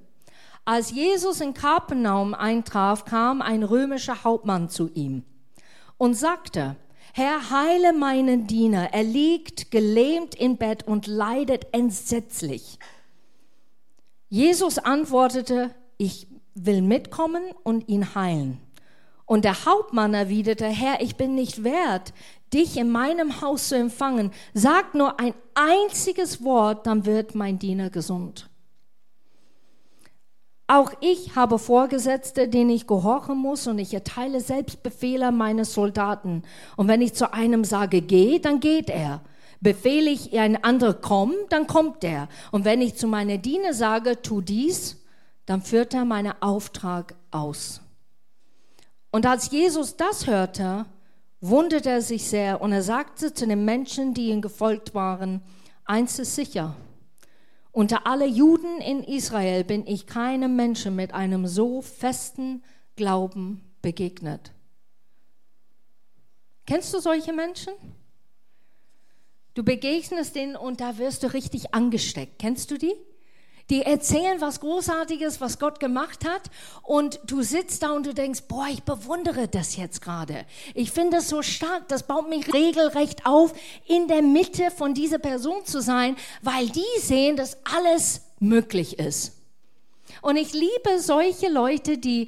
Als 0.66 0.92
Jesus 0.92 1.40
in 1.40 1.54
Kapernaum 1.54 2.34
eintraf, 2.34 3.06
kam 3.06 3.42
ein 3.42 3.64
römischer 3.64 4.24
Hauptmann 4.24 4.70
zu 4.70 4.90
ihm 4.94 5.24
und 5.98 6.14
sagte, 6.16 6.76
Herr, 7.14 7.50
heile 7.50 7.94
meinen 7.94 8.48
Diener, 8.48 8.94
er 8.94 9.04
liegt 9.04 9.72
gelähmt 9.72 10.36
im 10.36 10.58
Bett 10.58 10.84
und 10.84 11.08
leidet 11.08 11.68
entsetzlich. 11.72 12.78
Jesus 14.30 14.78
antwortete, 14.78 15.74
ich 15.98 16.28
will 16.54 16.82
mitkommen 16.82 17.44
und 17.64 17.88
ihn 17.90 18.14
heilen. 18.14 18.62
Und 19.26 19.46
der 19.46 19.66
Hauptmann 19.66 20.14
erwiderte, 20.14 20.66
Herr, 20.66 21.02
ich 21.02 21.16
bin 21.16 21.36
nicht 21.36 21.64
wert, 21.64 22.14
dich 22.54 22.78
in 22.78 22.90
meinem 22.90 23.42
Haus 23.42 23.70
zu 23.70 23.76
empfangen. 23.76 24.32
Sag 24.54 24.96
nur 24.96 25.20
ein 25.20 25.34
einziges 25.54 26.44
Wort, 26.44 26.88
dann 26.88 27.06
wird 27.06 27.36
mein 27.36 27.60
Diener 27.60 27.90
gesund. 27.90 28.50
Auch 30.68 30.92
ich 31.02 31.36
habe 31.36 31.58
Vorgesetzte, 31.58 32.48
denen 32.48 32.70
ich 32.70 32.86
gehorchen 32.86 33.38
muss 33.38 33.66
und 33.66 33.80
ich 33.80 33.92
erteile 33.92 34.40
selbst 34.40 34.84
Befehle 34.84 35.32
meines 35.32 35.74
Soldaten. 35.74 36.44
Und 36.78 36.88
wenn 36.88 37.02
ich 37.02 37.16
zu 37.16 37.34
einem 37.34 37.64
sage, 37.64 38.02
geh, 38.02 38.38
dann 38.38 38.60
geht 38.60 38.92
er. 38.92 39.22
Befehle 39.62 40.12
ich 40.12 40.38
ein 40.38 40.64
anderer 40.64 40.94
komm, 40.94 41.34
dann 41.50 41.66
kommt 41.66 42.04
er. 42.04 42.30
Und 42.52 42.66
wenn 42.66 42.82
ich 42.82 42.96
zu 42.96 43.08
meiner 43.08 43.40
Diener 43.40 43.74
sage, 43.74 44.22
tu 44.22 44.42
dies, 44.42 45.04
dann 45.48 45.64
führt 45.64 45.96
er 45.96 46.06
meinen 46.06 46.40
Auftrag 46.40 47.16
aus. 47.32 47.82
Und 49.10 49.26
als 49.26 49.50
Jesus 49.50 49.98
das 49.98 50.28
hörte, 50.28 50.86
wunderte 51.42 51.90
er 51.90 52.02
sich 52.02 52.28
sehr 52.28 52.62
und 52.62 52.72
er 52.72 52.84
sagte 52.84 53.34
zu 53.34 53.48
den 53.48 53.66
Menschen, 53.66 54.14
die 54.14 54.30
ihm 54.30 54.42
gefolgt 54.42 54.94
waren, 54.94 55.42
eins 55.86 56.20
ist 56.20 56.36
sicher, 56.36 56.76
unter 57.72 58.08
alle 58.08 58.26
Juden 58.26 58.82
in 58.82 59.04
Israel 59.04 59.64
bin 59.64 59.86
ich 59.86 60.08
keinem 60.08 60.56
Menschen 60.56 60.96
mit 60.96 61.14
einem 61.14 61.48
so 61.48 61.82
festen 61.82 62.64
Glauben 62.96 63.64
begegnet. 63.82 64.52
Kennst 66.66 66.94
du 66.94 67.00
solche 67.00 67.34
Menschen? 67.34 67.74
Du 69.54 69.64
begegnest 69.64 70.36
denen 70.36 70.56
und 70.56 70.82
da 70.82 70.98
wirst 70.98 71.24
du 71.24 71.34
richtig 71.34 71.74
angesteckt. 71.74 72.40
Kennst 72.40 72.72
du 72.72 72.78
die? 72.78 72.94
Die 73.70 73.84
erzählen 73.84 74.42
was 74.42 74.62
Großartiges, 74.62 75.42
was 75.42 75.60
Gott 75.60 75.80
gemacht 75.80 76.28
hat 76.28 76.42
und 76.82 77.20
du 77.26 77.44
sitzt 77.44 77.84
da 77.84 77.92
und 77.92 78.06
du 78.06 78.16
denkst, 78.16 78.44
boah, 78.48 78.66
ich 78.68 78.82
bewundere 78.82 79.48
das 79.48 79.76
jetzt 79.76 80.02
gerade. 80.02 80.46
Ich 80.74 80.92
finde 80.92 81.18
es 81.18 81.30
so 81.30 81.44
stark, 81.44 81.88
das 81.88 82.04
baut 82.04 82.30
mich 82.30 82.52
regelrecht 82.52 83.28
auf, 83.28 83.54
in 83.86 84.08
der 84.08 84.24
Mitte 84.24 84.72
von 84.72 84.96
dieser 84.96 85.20
Person 85.20 85.66
zu 85.66 85.82
sein, 85.82 86.16
weil 86.42 86.68
die 86.70 87.00
sehen, 87.00 87.36
dass 87.36 87.58
alles 87.64 88.22
möglich 88.40 88.98
ist. 88.98 89.34
Und 90.24 90.38
ich 90.38 90.54
liebe 90.54 91.00
solche 91.00 91.50
Leute, 91.50 92.00
die 92.00 92.28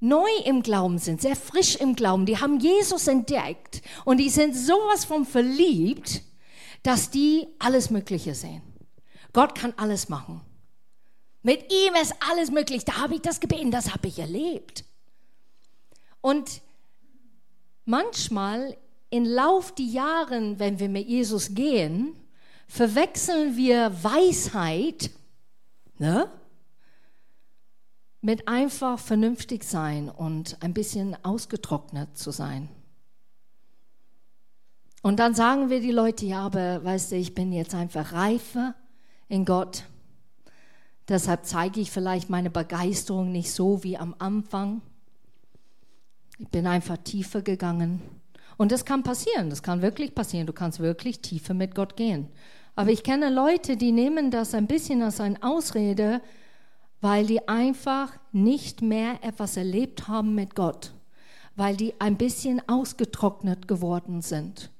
neu 0.00 0.30
im 0.46 0.62
Glauben 0.62 0.98
sind, 0.98 1.20
sehr 1.20 1.36
frisch 1.36 1.76
im 1.76 1.94
Glauben, 1.94 2.24
die 2.24 2.38
haben 2.38 2.58
Jesus 2.58 3.06
entdeckt 3.06 3.82
und 4.06 4.16
die 4.16 4.30
sind 4.30 4.56
sowas 4.56 5.04
von 5.04 5.26
verliebt, 5.26 6.22
dass 6.82 7.10
die 7.10 7.46
alles 7.58 7.90
Mögliche 7.90 8.34
sehen. 8.34 8.62
Gott 9.34 9.54
kann 9.54 9.74
alles 9.76 10.08
machen. 10.08 10.40
Mit 11.42 11.72
ihm 11.72 11.94
ist 12.00 12.14
alles 12.30 12.50
möglich. 12.50 12.84
Da 12.84 12.98
habe 12.98 13.14
ich 13.14 13.22
das 13.22 13.40
gebeten, 13.40 13.70
das 13.70 13.92
habe 13.92 14.08
ich 14.08 14.18
erlebt. 14.18 14.84
Und 16.20 16.60
manchmal 17.84 18.76
im 19.10 19.24
Lauf 19.24 19.74
der 19.74 19.86
Jahre, 19.86 20.58
wenn 20.58 20.78
wir 20.78 20.88
mit 20.88 21.08
Jesus 21.08 21.54
gehen, 21.54 22.14
verwechseln 22.68 23.56
wir 23.56 23.92
Weisheit 24.04 25.10
ne, 25.98 26.30
mit 28.20 28.46
einfach 28.46 28.98
vernünftig 28.98 29.64
sein 29.64 30.08
und 30.08 30.56
ein 30.62 30.74
bisschen 30.74 31.16
ausgetrocknet 31.24 32.16
zu 32.16 32.30
sein. 32.30 32.68
Und 35.02 35.18
dann 35.18 35.34
sagen 35.34 35.70
wir 35.70 35.80
die 35.80 35.92
Leute, 35.92 36.26
ja, 36.26 36.44
aber 36.44 36.84
weißt 36.84 37.12
du, 37.12 37.16
ich 37.16 37.34
bin 37.34 37.52
jetzt 37.52 37.74
einfach 37.74 38.12
reifer 38.12 38.74
in 39.28 39.46
Gott. 39.46 39.84
Deshalb 41.10 41.44
zeige 41.44 41.80
ich 41.80 41.90
vielleicht 41.90 42.30
meine 42.30 42.50
Begeisterung 42.50 43.32
nicht 43.32 43.50
so 43.50 43.82
wie 43.82 43.98
am 43.98 44.14
Anfang. 44.20 44.80
Ich 46.38 46.46
bin 46.48 46.68
einfach 46.68 46.98
tiefer 46.98 47.42
gegangen. 47.42 48.00
Und 48.56 48.70
das 48.70 48.84
kann 48.84 49.02
passieren, 49.02 49.50
das 49.50 49.64
kann 49.64 49.82
wirklich 49.82 50.14
passieren. 50.14 50.46
Du 50.46 50.52
kannst 50.52 50.78
wirklich 50.78 51.20
tiefer 51.20 51.52
mit 51.52 51.74
Gott 51.74 51.96
gehen. 51.96 52.28
Aber 52.76 52.92
ich 52.92 53.02
kenne 53.02 53.28
Leute, 53.28 53.76
die 53.76 53.90
nehmen 53.90 54.30
das 54.30 54.54
ein 54.54 54.68
bisschen 54.68 55.02
als 55.02 55.18
eine 55.18 55.42
Ausrede, 55.42 56.22
weil 57.00 57.26
die 57.26 57.48
einfach 57.48 58.12
nicht 58.30 58.80
mehr 58.80 59.18
etwas 59.24 59.56
erlebt 59.56 60.06
haben 60.06 60.36
mit 60.36 60.54
Gott, 60.54 60.94
weil 61.56 61.76
die 61.76 62.00
ein 62.00 62.18
bisschen 62.18 62.62
ausgetrocknet 62.68 63.66
geworden 63.66 64.22
sind. 64.22 64.70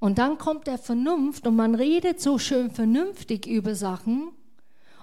Und 0.00 0.18
dann 0.18 0.38
kommt 0.38 0.66
der 0.66 0.78
Vernunft 0.78 1.46
und 1.46 1.54
man 1.54 1.76
redet 1.76 2.20
so 2.20 2.38
schön 2.38 2.72
vernünftig 2.72 3.46
über 3.46 3.76
Sachen 3.76 4.32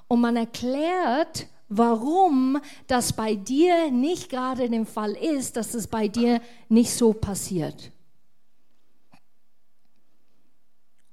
und 0.07 0.21
man 0.21 0.35
erklärt, 0.35 1.47
warum 1.69 2.59
das 2.87 3.13
bei 3.13 3.35
dir 3.35 3.91
nicht 3.91 4.29
gerade 4.29 4.69
der 4.69 4.85
Fall 4.85 5.13
ist, 5.13 5.57
dass 5.57 5.73
es 5.73 5.87
bei 5.87 6.07
dir 6.07 6.41
nicht 6.69 6.91
so 6.91 7.13
passiert. 7.13 7.91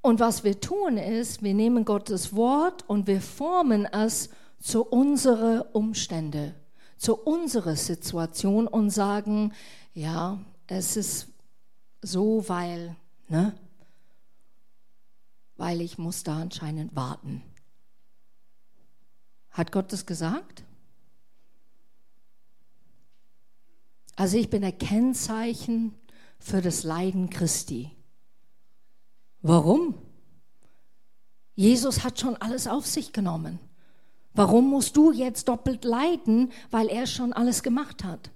Und 0.00 0.20
was 0.20 0.44
wir 0.44 0.60
tun 0.60 0.98
ist, 0.98 1.42
wir 1.42 1.54
nehmen 1.54 1.84
Gottes 1.84 2.36
Wort 2.36 2.84
und 2.88 3.06
wir 3.06 3.22
formen 3.22 3.86
es 3.86 4.28
zu 4.60 4.84
unseren 4.84 5.62
Umständen, 5.72 6.54
zu 6.98 7.16
unserer 7.16 7.74
Situation 7.74 8.66
und 8.66 8.90
sagen, 8.90 9.54
ja, 9.94 10.38
es 10.66 10.96
ist 10.96 11.28
so, 12.02 12.44
weil, 12.48 12.96
ne? 13.28 13.54
Weil 15.56 15.80
ich 15.80 15.96
muss 15.96 16.22
da 16.22 16.36
anscheinend 16.38 16.94
warten. 16.94 17.42
Hat 19.54 19.70
Gott 19.70 19.92
das 19.92 20.04
gesagt? 20.04 20.64
Also 24.16 24.37
ich 24.37 24.50
bin 24.50 24.64
ein 24.64 24.76
Kennzeichen 24.76 25.94
für 26.38 26.61
das 26.61 26.82
Leiden 26.82 27.30
Christi. 27.30 27.90
Warum? 29.42 29.94
Jesus 31.54 32.02
hat 32.02 32.18
schon 32.18 32.37
alles 32.37 32.66
auf 32.66 32.84
sich 32.84 33.12
genommen. 33.12 33.61
Warum 34.32 34.68
musst 34.68 34.96
du 34.96 35.12
jetzt 35.12 35.46
doppelt 35.46 35.84
leiden, 35.84 36.50
weil 36.73 36.88
er 36.88 37.06
schon 37.06 37.32
alles 37.32 37.62
gemacht 37.62 38.02
hat? 38.02 38.32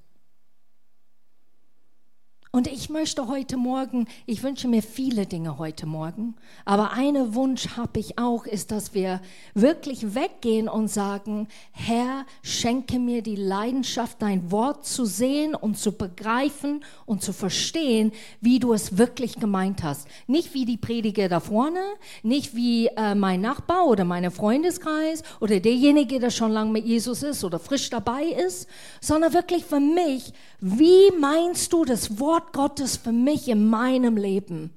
Und 2.58 2.66
ich 2.66 2.90
möchte 2.90 3.28
heute 3.28 3.56
Morgen, 3.56 4.08
ich 4.26 4.42
wünsche 4.42 4.66
mir 4.66 4.82
viele 4.82 5.26
Dinge 5.26 5.58
heute 5.58 5.86
Morgen, 5.86 6.34
aber 6.64 6.90
einen 6.90 7.36
Wunsch 7.36 7.76
habe 7.76 8.00
ich 8.00 8.18
auch, 8.18 8.46
ist, 8.46 8.72
dass 8.72 8.94
wir 8.94 9.20
wirklich 9.54 10.16
weggehen 10.16 10.68
und 10.68 10.88
sagen, 10.88 11.46
Herr, 11.70 12.26
schenke 12.42 12.98
mir 12.98 13.22
die 13.22 13.36
Leidenschaft, 13.36 14.20
dein 14.22 14.50
Wort 14.50 14.84
zu 14.84 15.04
sehen 15.04 15.54
und 15.54 15.78
zu 15.78 15.92
begreifen 15.92 16.84
und 17.06 17.22
zu 17.22 17.32
verstehen, 17.32 18.10
wie 18.40 18.58
du 18.58 18.72
es 18.72 18.98
wirklich 18.98 19.36
gemeint 19.36 19.84
hast. 19.84 20.08
Nicht 20.26 20.52
wie 20.52 20.64
die 20.64 20.78
Prediger 20.78 21.28
da 21.28 21.38
vorne, 21.38 21.84
nicht 22.24 22.56
wie 22.56 22.88
äh, 22.88 23.14
mein 23.14 23.40
Nachbar 23.40 23.86
oder 23.86 24.04
meine 24.04 24.32
Freundeskreis 24.32 25.22
oder 25.38 25.60
derjenige, 25.60 26.18
der 26.18 26.30
schon 26.30 26.50
lange 26.50 26.72
mit 26.72 26.86
Jesus 26.86 27.22
ist 27.22 27.44
oder 27.44 27.60
frisch 27.60 27.88
dabei 27.88 28.24
ist, 28.24 28.68
sondern 29.00 29.32
wirklich 29.32 29.64
für 29.64 29.78
mich, 29.78 30.32
wie 30.58 31.12
meinst 31.20 31.72
du 31.72 31.84
das 31.84 32.18
Wort 32.18 32.47
Gottes 32.52 32.96
für 32.96 33.12
mich 33.12 33.48
in 33.48 33.68
meinem 33.68 34.16
Leben. 34.16 34.70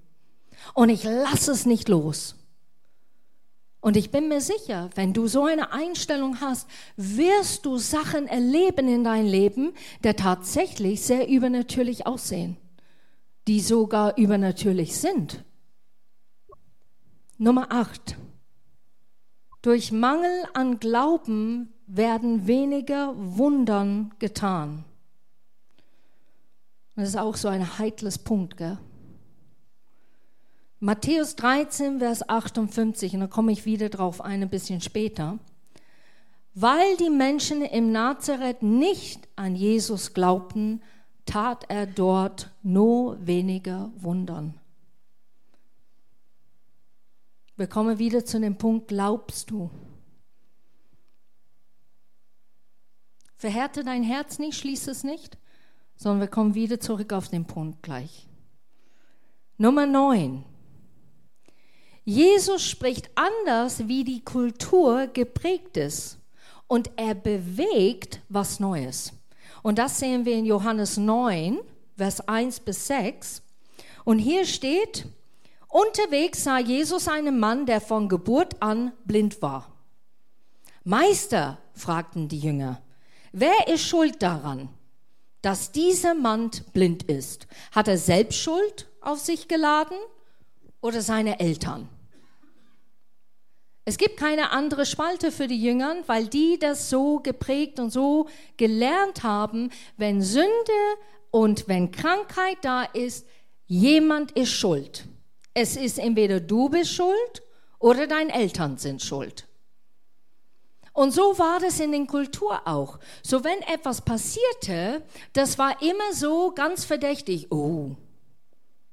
Und 0.74 0.90
ich 0.90 1.04
lasse 1.04 1.52
es 1.52 1.66
nicht 1.66 1.90
los. 1.90 2.36
Und 3.82 3.98
ich 3.98 4.12
bin 4.12 4.28
mir 4.28 4.42
sicher, 4.42 4.92
wenn 4.94 5.12
du 5.12 5.28
so 5.28 5.46
eine 5.46 5.74
Einstellung 5.74 6.40
hast, 6.40 6.68
wirst 6.98 7.66
du 7.66 7.78
Sachen 7.78 8.28
erleben 8.28 8.88
in 8.88 9.04
dein 9.04 9.26
Leben, 9.26 9.74
die 10.04 10.14
tatsächlich 10.14 11.02
sehr 11.02 11.28
übernatürlich 11.28 12.06
aussehen, 12.06 12.58
die 13.48 13.60
sogar 13.60 14.18
übernatürlich 14.18 14.96
sind. 14.96 15.44
Nummer 17.40 17.72
8. 17.72 18.18
Durch 19.64 19.92
Mangel 19.92 20.46
an 20.54 20.80
Glauben 20.80 21.74
werden 21.88 22.46
weniger 22.46 23.14
Wundern 23.16 24.14
getan. 24.20 24.86
Das 27.02 27.10
ist 27.10 27.18
auch 27.18 27.36
so 27.36 27.48
ein 27.48 27.80
heikles 27.80 28.20
Punkt, 28.20 28.58
gell? 28.58 28.78
Matthäus 30.80 31.36
13, 31.36 31.98
Vers 31.98 32.30
58, 32.30 33.16
und 33.16 33.22
da 33.22 33.26
komme 33.28 33.52
ich 33.52 33.66
wieder 33.66 33.90
drauf 33.90 34.22
ein, 34.22 34.44
ein 34.44 34.52
bisschen 34.52 34.82
später. 34.82 35.40
Weil 36.54 36.96
die 36.98 37.10
Menschen 37.10 37.64
im 37.64 37.92
Nazareth 37.92 38.62
nicht 38.62 39.28
an 39.36 39.56
Jesus 39.56 40.14
glaubten, 40.14 40.84
tat 41.26 41.66
er 41.70 41.88
dort 41.88 42.52
nur 42.62 43.26
weniger 43.26 43.92
Wundern. 43.96 44.60
Wir 47.56 47.66
kommen 47.66 47.98
wieder 47.98 48.26
zu 48.26 48.40
dem 48.40 48.60
Punkt, 48.60 48.90
glaubst 48.90 49.50
du? 49.50 49.72
Verhärte 53.38 53.84
dein 53.84 54.04
Herz 54.04 54.38
nicht, 54.38 54.60
schließ 54.60 54.88
es 54.88 55.04
nicht 55.04 55.41
sondern 56.02 56.22
wir 56.22 56.30
kommen 56.30 56.56
wieder 56.56 56.80
zurück 56.80 57.14
auf 57.14 57.28
den 57.28 57.46
Punkt 57.46 57.84
gleich. 57.84 58.28
Nummer 59.60 59.86
9. 59.86 60.44
Jesus 62.04 62.64
spricht 62.64 63.12
anders, 63.14 63.88
wie 63.88 64.04
die 64.04 64.26
Kultur 64.26 65.06
geprägt 65.06 65.78
ist. 65.78 66.18
Und 66.66 66.90
er 66.96 67.14
bewegt 67.14 68.22
was 68.30 68.60
Neues. 68.60 69.14
Und 69.62 69.78
das 69.78 70.00
sehen 70.00 70.26
wir 70.26 70.34
in 70.34 70.46
Johannes 70.46 70.98
9, 70.98 71.60
Vers 71.96 72.28
1 72.28 72.62
bis 72.62 72.88
6. 72.88 73.44
Und 74.04 74.18
hier 74.18 74.46
steht, 74.46 75.06
unterwegs 75.68 76.46
sah 76.46 76.58
Jesus 76.58 77.08
einen 77.08 77.38
Mann, 77.38 77.68
der 77.68 77.80
von 77.80 78.10
Geburt 78.10 78.60
an 78.60 78.92
blind 79.06 79.40
war. 79.44 79.72
Meister, 80.84 81.60
fragten 81.76 82.28
die 82.28 82.40
Jünger, 82.40 82.82
wer 83.32 83.68
ist 83.68 83.84
schuld 83.84 84.24
daran? 84.24 84.70
Dass 85.42 85.72
dieser 85.72 86.14
Mann 86.14 86.52
blind 86.74 87.04
ist. 87.04 87.48
Hat 87.72 87.88
er 87.88 87.98
selbst 87.98 88.40
Schuld 88.40 88.88
auf 89.02 89.20
sich 89.20 89.48
geladen 89.48 89.98
oder 90.82 91.02
seine 91.02 91.40
Eltern? 91.40 91.90
Es 93.84 93.98
gibt 93.98 94.18
keine 94.18 94.52
andere 94.52 94.86
Spalte 94.86 95.32
für 95.32 95.48
die 95.48 95.62
Jüngern, 95.62 96.04
weil 96.06 96.28
die 96.28 96.60
das 96.60 96.90
so 96.90 97.20
geprägt 97.20 97.80
und 97.80 97.90
so 97.90 98.28
gelernt 98.56 99.24
haben, 99.24 99.72
wenn 99.98 100.22
Sünde 100.22 100.48
und 101.32 101.68
wenn 101.68 101.92
Krankheit 101.92 102.60
da 102.62 102.84
ist, 102.84 103.26
jemand 103.66 104.32
ist 104.34 104.52
schuld. 104.52 105.06
Es 105.54 105.76
ist 105.76 105.98
entweder 105.98 106.40
du 106.40 106.70
bist 106.70 106.94
schuld 106.94 107.42
oder 107.80 108.06
deine 108.06 108.34
Eltern 108.34 108.78
sind 108.78 109.02
schuld. 109.02 109.48
Und 111.02 111.14
so 111.14 111.40
war 111.40 111.60
das 111.60 111.80
in 111.80 111.94
der 111.94 112.06
Kultur 112.06 112.62
auch. 112.68 113.00
So 113.24 113.44
wenn 113.44 113.60
etwas 113.64 114.02
passierte, 114.02 115.02
das 115.34 115.58
war 115.58 115.82
immer 115.82 116.14
so 116.14 116.52
ganz 116.54 116.86
verdächtig. 116.86 117.52
Oh, 117.52 117.96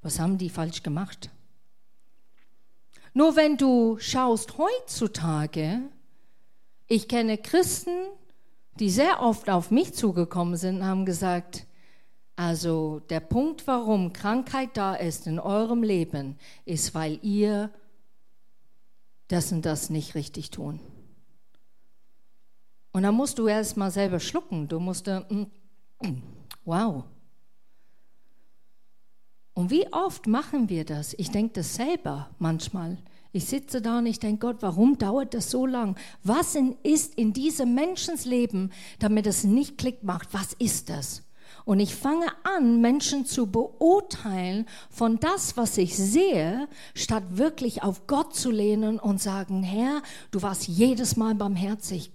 was 0.01 0.19
haben 0.19 0.39
die 0.39 0.49
falsch 0.49 0.83
gemacht? 0.83 1.29
Nur 3.13 3.37
wenn 3.37 3.59
du 3.59 3.99
schaust 3.99 4.57
heutzutage, 4.57 5.83
ich 6.87 7.09
kenne 7.09 7.37
Christen, 7.37 8.07
die 8.81 8.89
sehr 8.89 9.21
oft 9.21 9.51
auf 9.51 9.71
mich 9.71 9.93
zugekommen 9.93 10.57
sind, 10.57 10.83
haben 10.83 11.05
gesagt, 11.05 11.67
also 12.37 13.01
der 13.11 13.21
Punkt, 13.21 13.67
warum 13.67 14.15
Krankheit 14.15 14.71
da 14.79 14.95
ist 14.95 15.27
in 15.27 15.39
eurem 15.39 15.83
Leben, 15.83 16.39
ist, 16.65 16.95
weil 16.95 17.19
ihr 17.21 17.71
das 19.27 19.53
und 19.53 19.67
das 19.67 19.91
nicht 19.91 20.15
richtig 20.15 20.51
tun. 20.51 20.81
Und 22.99 23.05
dann 23.05 23.15
musst 23.15 23.39
du 23.39 23.47
erst 23.47 23.77
mal 23.77 23.93
selber 23.93 24.19
schlucken. 24.19 24.67
Du 24.67 24.81
musst, 24.81 25.07
mm, 25.07 25.45
Wow. 26.65 27.05
Und 29.55 29.71
wie 29.71 29.87
oft 29.93 30.27
machen 30.27 30.69
wir 30.69 30.85
das? 30.85 31.15
Ich 31.15 31.31
denke 31.31 31.53
das 31.53 31.77
selber 31.77 32.29
manchmal. 32.41 32.99
Ich 33.31 33.45
sitze 33.45 33.81
da 33.81 33.99
und 33.99 34.07
ich 34.07 34.19
denke, 34.19 34.49
Gott, 34.49 34.57
warum 34.63 34.99
dauert 34.99 35.33
das 35.33 35.49
so 35.49 35.65
lang? 35.65 35.97
Was 36.25 36.57
ist 36.83 37.15
in 37.15 37.33
diesem 37.33 37.73
Menschensleben, 37.77 38.73
damit 38.99 39.29
es 39.29 39.45
nicht 39.45 39.79
Klick 39.79 40.03
macht? 40.03 40.35
Was 40.35 40.55
ist 40.55 40.91
das? 40.91 41.23
Und 41.65 41.79
ich 41.79 41.95
fange 41.95 42.27
an, 42.43 42.81
Menschen 42.81 43.27
zu 43.27 43.47
beurteilen 43.47 44.67
von 44.91 45.21
das, 45.21 45.57
was 45.57 45.79
ich 45.79 45.97
sehe, 45.97 46.67
statt 46.95 47.23
wirklich 47.31 47.85
auf 47.85 48.09
Gott 48.09 48.35
zu 48.35 48.51
lehnen 48.51 48.99
und 48.99 49.23
sagen, 49.23 49.63
Herr, 49.63 50.03
du 50.33 50.43
warst 50.43 50.67
jedes 50.67 51.17
Mal 51.17 51.37
barmherzig. 51.37 52.11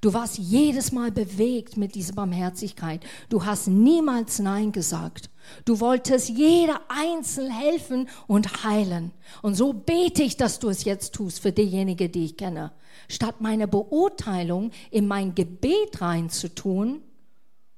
Du 0.00 0.12
warst 0.12 0.38
jedes 0.38 0.92
Mal 0.92 1.10
bewegt 1.10 1.76
mit 1.76 1.94
dieser 1.94 2.14
Barmherzigkeit. 2.14 3.04
Du 3.28 3.44
hast 3.44 3.68
niemals 3.68 4.38
Nein 4.38 4.72
gesagt. 4.72 5.30
Du 5.64 5.80
wolltest 5.80 6.28
jeder 6.28 6.80
einzeln 6.88 7.50
helfen 7.50 8.08
und 8.26 8.64
heilen. 8.64 9.12
Und 9.42 9.54
so 9.54 9.72
bete 9.72 10.22
ich, 10.22 10.36
dass 10.36 10.58
du 10.58 10.68
es 10.68 10.84
jetzt 10.84 11.14
tust 11.14 11.40
für 11.40 11.52
diejenigen, 11.52 12.10
die 12.10 12.24
ich 12.24 12.36
kenne. 12.36 12.72
Statt 13.08 13.40
meine 13.40 13.68
Beurteilung 13.68 14.70
in 14.90 15.06
mein 15.06 15.34
Gebet 15.34 16.00
reinzutun, 16.00 17.02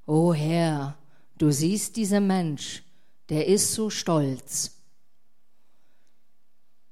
oh 0.07 0.33
Herr, 0.33 0.97
du 1.37 1.51
siehst 1.51 1.97
diesen 1.97 2.27
Mensch, 2.27 2.83
der 3.29 3.47
ist 3.47 3.75
so 3.75 3.91
stolz. 3.91 4.78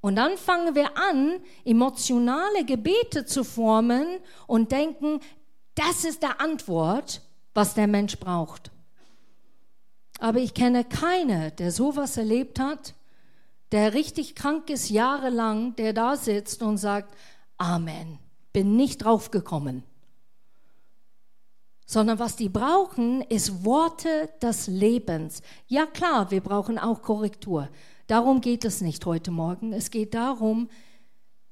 Und 0.06 0.14
dann 0.14 0.36
fangen 0.36 0.76
wir 0.76 0.96
an, 0.96 1.40
emotionale 1.64 2.64
Gebete 2.64 3.26
zu 3.26 3.42
formen 3.42 4.06
und 4.46 4.70
denken, 4.70 5.18
das 5.74 6.04
ist 6.04 6.22
der 6.22 6.40
Antwort, 6.40 7.22
was 7.54 7.74
der 7.74 7.88
Mensch 7.88 8.16
braucht. 8.20 8.70
Aber 10.20 10.38
ich 10.38 10.54
kenne 10.54 10.84
keine, 10.84 11.50
der 11.50 11.72
sowas 11.72 12.16
erlebt 12.18 12.60
hat, 12.60 12.94
der 13.72 13.94
richtig 13.94 14.36
krank 14.36 14.70
ist 14.70 14.90
jahrelang, 14.90 15.74
der 15.74 15.92
da 15.92 16.16
sitzt 16.16 16.62
und 16.62 16.76
sagt, 16.76 17.12
Amen, 17.58 18.20
bin 18.52 18.76
nicht 18.76 18.98
draufgekommen 18.98 19.82
sondern 21.88 22.18
was 22.18 22.34
die 22.34 22.48
brauchen, 22.48 23.22
ist 23.22 23.64
Worte 23.64 24.28
des 24.42 24.66
Lebens. 24.66 25.40
Ja 25.68 25.86
klar, 25.86 26.32
wir 26.32 26.40
brauchen 26.40 26.80
auch 26.80 27.00
Korrektur. 27.00 27.68
Darum 28.06 28.40
geht 28.40 28.64
es 28.64 28.80
nicht 28.80 29.04
heute 29.04 29.30
Morgen. 29.30 29.72
Es 29.72 29.90
geht 29.90 30.14
darum, 30.14 30.68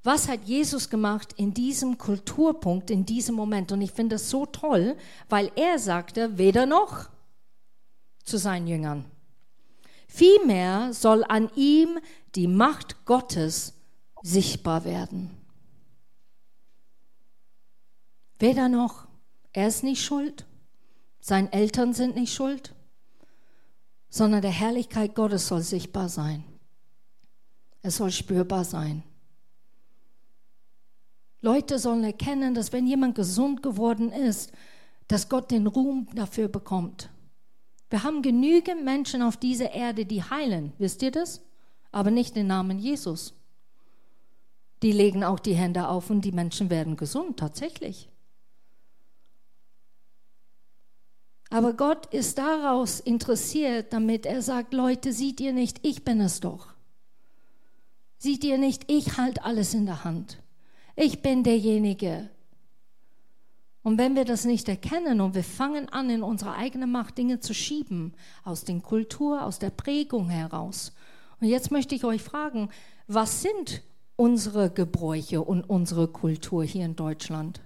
was 0.02 0.28
hat 0.28 0.44
Jesus 0.44 0.90
gemacht 0.90 1.32
in 1.36 1.54
diesem 1.54 1.98
Kulturpunkt, 1.98 2.90
in 2.90 3.06
diesem 3.06 3.34
Moment. 3.34 3.72
Und 3.72 3.80
ich 3.80 3.92
finde 3.92 4.16
das 4.16 4.30
so 4.30 4.46
toll, 4.46 4.96
weil 5.28 5.50
er 5.56 5.78
sagte, 5.78 6.38
weder 6.38 6.66
noch 6.66 7.08
zu 8.22 8.36
seinen 8.36 8.66
Jüngern. 8.66 9.04
Vielmehr 10.06 10.92
soll 10.92 11.24
an 11.24 11.50
ihm 11.56 11.98
die 12.34 12.46
Macht 12.46 13.04
Gottes 13.04 13.74
sichtbar 14.22 14.84
werden. 14.84 15.30
Weder 18.38 18.68
noch. 18.68 19.06
Er 19.52 19.68
ist 19.68 19.84
nicht 19.84 20.02
schuld, 20.02 20.46
seine 21.20 21.52
Eltern 21.52 21.94
sind 21.94 22.16
nicht 22.16 22.34
schuld, 22.34 22.74
sondern 24.14 24.42
der 24.42 24.52
Herrlichkeit 24.52 25.16
Gottes 25.16 25.48
soll 25.48 25.62
sichtbar 25.62 26.08
sein. 26.08 26.44
Es 27.82 27.96
soll 27.96 28.12
spürbar 28.12 28.64
sein. 28.64 29.02
Leute 31.40 31.80
sollen 31.80 32.04
erkennen, 32.04 32.54
dass 32.54 32.72
wenn 32.72 32.86
jemand 32.86 33.16
gesund 33.16 33.60
geworden 33.60 34.12
ist, 34.12 34.52
dass 35.08 35.28
Gott 35.28 35.50
den 35.50 35.66
Ruhm 35.66 36.06
dafür 36.14 36.46
bekommt. 36.46 37.10
Wir 37.90 38.04
haben 38.04 38.22
genügend 38.22 38.84
Menschen 38.84 39.20
auf 39.20 39.36
dieser 39.36 39.72
Erde, 39.72 40.06
die 40.06 40.22
heilen, 40.22 40.72
wisst 40.78 41.02
ihr 41.02 41.10
das? 41.10 41.42
Aber 41.90 42.12
nicht 42.12 42.36
den 42.36 42.46
Namen 42.46 42.78
Jesus. 42.78 43.34
Die 44.84 44.92
legen 44.92 45.24
auch 45.24 45.40
die 45.40 45.56
Hände 45.56 45.88
auf 45.88 46.08
und 46.08 46.20
die 46.20 46.30
Menschen 46.30 46.70
werden 46.70 46.96
gesund, 46.96 47.36
tatsächlich. 47.40 48.08
Aber 51.54 51.72
Gott 51.72 52.06
ist 52.06 52.38
daraus 52.38 52.98
interessiert, 52.98 53.92
damit 53.92 54.26
er 54.26 54.42
sagt, 54.42 54.74
Leute, 54.74 55.12
seht 55.12 55.40
ihr 55.40 55.52
nicht, 55.52 55.78
ich 55.86 56.04
bin 56.04 56.20
es 56.20 56.40
doch. 56.40 56.66
Seht 58.18 58.42
ihr 58.42 58.58
nicht, 58.58 58.90
ich 58.90 59.18
halte 59.18 59.44
alles 59.44 59.72
in 59.72 59.86
der 59.86 60.02
Hand. 60.02 60.42
Ich 60.96 61.22
bin 61.22 61.44
derjenige. 61.44 62.28
Und 63.84 63.98
wenn 63.98 64.16
wir 64.16 64.24
das 64.24 64.44
nicht 64.44 64.68
erkennen 64.68 65.20
und 65.20 65.36
wir 65.36 65.44
fangen 65.44 65.88
an, 65.90 66.10
in 66.10 66.24
unserer 66.24 66.56
eigenen 66.56 66.90
Macht 66.90 67.18
Dinge 67.18 67.38
zu 67.38 67.54
schieben, 67.54 68.14
aus 68.42 68.64
der 68.64 68.80
Kultur, 68.80 69.44
aus 69.44 69.60
der 69.60 69.70
Prägung 69.70 70.30
heraus. 70.30 70.92
Und 71.40 71.46
jetzt 71.46 71.70
möchte 71.70 71.94
ich 71.94 72.04
euch 72.04 72.20
fragen, 72.20 72.68
was 73.06 73.42
sind 73.42 73.82
unsere 74.16 74.70
Gebräuche 74.70 75.40
und 75.40 75.62
unsere 75.62 76.08
Kultur 76.08 76.64
hier 76.64 76.84
in 76.84 76.96
Deutschland? 76.96 77.60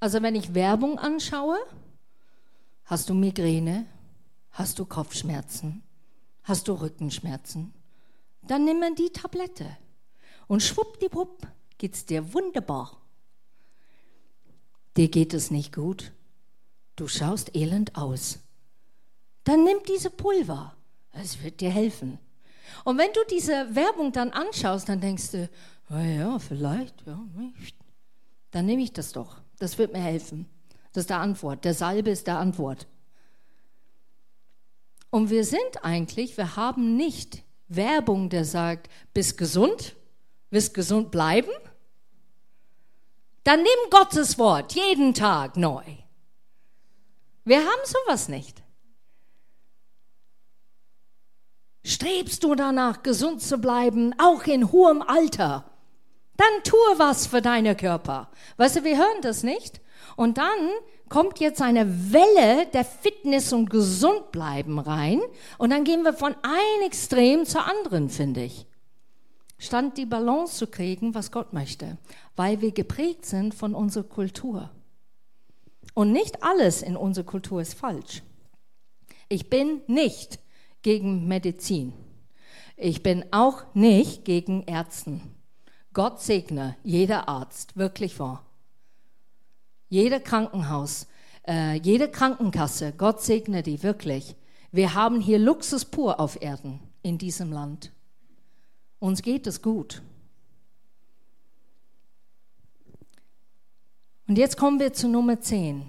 Also 0.00 0.22
wenn 0.22 0.34
ich 0.34 0.54
Werbung 0.54 0.98
anschaue, 0.98 1.58
Hast 2.84 3.08
du 3.08 3.14
Migräne? 3.14 3.86
Hast 4.50 4.78
du 4.78 4.84
Kopfschmerzen? 4.84 5.82
Hast 6.42 6.68
du 6.68 6.74
Rückenschmerzen? 6.74 7.72
Dann 8.42 8.64
nimm 8.64 8.80
man 8.80 8.94
die 8.94 9.10
Tablette 9.10 9.76
und 10.48 10.62
schwuppdiwupp 10.62 11.46
geht's 11.78 12.04
dir 12.04 12.34
wunderbar. 12.34 13.00
Dir 14.96 15.08
geht 15.08 15.32
es 15.32 15.50
nicht 15.50 15.74
gut. 15.74 16.12
Du 16.96 17.08
schaust 17.08 17.56
elend 17.56 17.96
aus. 17.96 18.40
Dann 19.44 19.64
nimm 19.64 19.78
diese 19.88 20.10
Pulver. 20.10 20.76
Es 21.12 21.42
wird 21.42 21.60
dir 21.60 21.70
helfen. 21.70 22.18
Und 22.84 22.98
wenn 22.98 23.12
du 23.12 23.20
diese 23.30 23.74
Werbung 23.74 24.12
dann 24.12 24.30
anschaust, 24.30 24.88
dann 24.88 25.00
denkst 25.00 25.30
du, 25.30 25.48
ja, 25.90 26.38
vielleicht, 26.38 27.06
ja, 27.06 27.20
dann 28.50 28.66
nehme 28.66 28.82
ich 28.82 28.92
das 28.92 29.12
doch. 29.12 29.40
Das 29.58 29.78
wird 29.78 29.92
mir 29.92 30.00
helfen. 30.00 30.46
Das 30.92 31.02
ist 31.02 31.10
der 31.10 31.20
Antwort. 31.20 31.64
Der 31.64 31.74
Salbe 31.74 32.10
ist 32.10 32.26
der 32.26 32.38
Antwort. 32.38 32.86
Und 35.10 35.30
wir 35.30 35.44
sind 35.44 35.82
eigentlich, 35.82 36.36
wir 36.36 36.56
haben 36.56 36.96
nicht 36.96 37.42
Werbung, 37.68 38.28
der 38.28 38.44
sagt, 38.44 38.90
bist 39.14 39.36
gesund, 39.36 39.94
willst 40.50 40.74
gesund 40.74 41.10
bleiben? 41.10 41.50
Dann 43.44 43.62
nimm 43.62 43.90
Gottes 43.90 44.38
Wort 44.38 44.74
jeden 44.74 45.14
Tag 45.14 45.56
neu. 45.56 45.82
Wir 47.44 47.58
haben 47.58 47.84
sowas 47.84 48.28
nicht. 48.28 48.62
Strebst 51.84 52.44
du 52.44 52.54
danach, 52.54 53.02
gesund 53.02 53.42
zu 53.42 53.58
bleiben, 53.58 54.14
auch 54.18 54.44
in 54.44 54.70
hohem 54.70 55.02
Alter? 55.02 55.64
Dann 56.36 56.62
tue 56.64 56.98
was 56.98 57.26
für 57.26 57.42
deinen 57.42 57.76
Körper. 57.76 58.30
Weißt 58.56 58.76
du, 58.76 58.84
wir 58.84 58.96
hören 58.96 59.20
das 59.22 59.42
nicht. 59.42 59.80
Und 60.16 60.38
dann 60.38 60.70
kommt 61.08 61.40
jetzt 61.40 61.60
eine 61.60 62.12
Welle 62.12 62.66
der 62.72 62.84
Fitness 62.84 63.52
und 63.52 63.70
Gesundbleiben 63.70 64.78
rein. 64.78 65.20
Und 65.58 65.70
dann 65.70 65.84
gehen 65.84 66.02
wir 66.02 66.14
von 66.14 66.34
einem 66.42 66.86
Extrem 66.86 67.44
zur 67.44 67.66
anderen, 67.66 68.08
finde 68.08 68.44
ich. 68.44 68.66
Stand 69.58 69.96
die 69.96 70.06
Balance 70.06 70.56
zu 70.56 70.66
kriegen, 70.66 71.14
was 71.14 71.30
Gott 71.30 71.52
möchte, 71.52 71.98
weil 72.34 72.60
wir 72.60 72.72
geprägt 72.72 73.26
sind 73.26 73.54
von 73.54 73.74
unserer 73.74 74.04
Kultur. 74.04 74.70
Und 75.94 76.12
nicht 76.12 76.42
alles 76.42 76.82
in 76.82 76.96
unserer 76.96 77.26
Kultur 77.26 77.60
ist 77.60 77.74
falsch. 77.74 78.22
Ich 79.28 79.50
bin 79.50 79.82
nicht 79.86 80.40
gegen 80.82 81.28
Medizin. 81.28 81.92
Ich 82.76 83.02
bin 83.02 83.24
auch 83.30 83.62
nicht 83.74 84.24
gegen 84.24 84.64
Ärzten. 84.64 85.20
Gott 85.92 86.20
segne 86.20 86.76
jeder 86.82 87.28
Arzt, 87.28 87.76
wirklich 87.76 88.18
wahr. 88.18 88.44
Jeder 89.92 90.20
Krankenhaus, 90.20 91.06
äh, 91.46 91.74
jede 91.74 92.10
Krankenkasse, 92.10 92.94
Gott 92.96 93.20
segne 93.20 93.62
die 93.62 93.82
wirklich. 93.82 94.36
Wir 94.70 94.94
haben 94.94 95.20
hier 95.20 95.38
Luxus 95.38 95.84
pur 95.84 96.18
auf 96.18 96.40
Erden 96.40 96.80
in 97.02 97.18
diesem 97.18 97.52
Land. 97.52 97.92
Uns 99.00 99.20
geht 99.20 99.46
es 99.46 99.60
gut. 99.60 100.00
Und 104.26 104.38
jetzt 104.38 104.56
kommen 104.56 104.80
wir 104.80 104.94
zu 104.94 105.08
Nummer 105.08 105.42
10. 105.42 105.84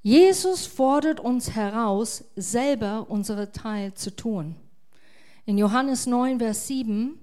Jesus 0.00 0.64
fordert 0.64 1.20
uns 1.20 1.50
heraus, 1.50 2.24
selber 2.36 3.04
unsere 3.10 3.52
Teil 3.52 3.92
zu 3.92 4.16
tun. 4.16 4.56
In 5.44 5.58
Johannes 5.58 6.06
9, 6.06 6.38
Vers 6.38 6.68
7 6.68 7.18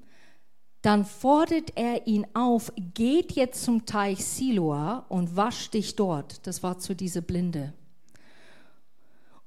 dann 0.81 1.05
fordert 1.05 1.73
er 1.75 2.07
ihn 2.07 2.25
auf, 2.33 2.73
geht 2.95 3.33
jetzt 3.33 3.63
zum 3.63 3.85
Teich 3.85 4.25
Siloa 4.25 5.05
und 5.09 5.35
wasch 5.35 5.69
dich 5.69 5.95
dort. 5.95 6.45
Das 6.47 6.63
war 6.63 6.79
zu 6.79 6.95
dieser 6.95 7.21
Blinde. 7.21 7.73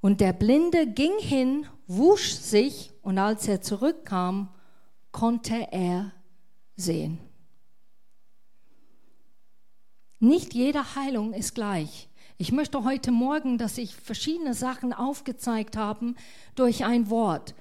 Und 0.00 0.20
der 0.20 0.32
Blinde 0.32 0.86
ging 0.86 1.18
hin, 1.18 1.66
wusch 1.86 2.34
sich 2.34 2.92
und 3.02 3.18
als 3.18 3.48
er 3.48 3.62
zurückkam, 3.62 4.48
konnte 5.10 5.68
er 5.72 6.12
sehen. 6.76 7.18
Nicht 10.20 10.54
jede 10.54 10.94
Heilung 10.94 11.32
ist 11.32 11.54
gleich. 11.54 12.08
Ich 12.36 12.52
möchte 12.52 12.84
heute 12.84 13.12
Morgen, 13.12 13.58
dass 13.58 13.78
ich 13.78 13.94
verschiedene 13.94 14.54
Sachen 14.54 14.92
aufgezeigt 14.92 15.76
habe 15.76 16.14
durch 16.54 16.84
ein 16.84 17.10
Wort. 17.10 17.54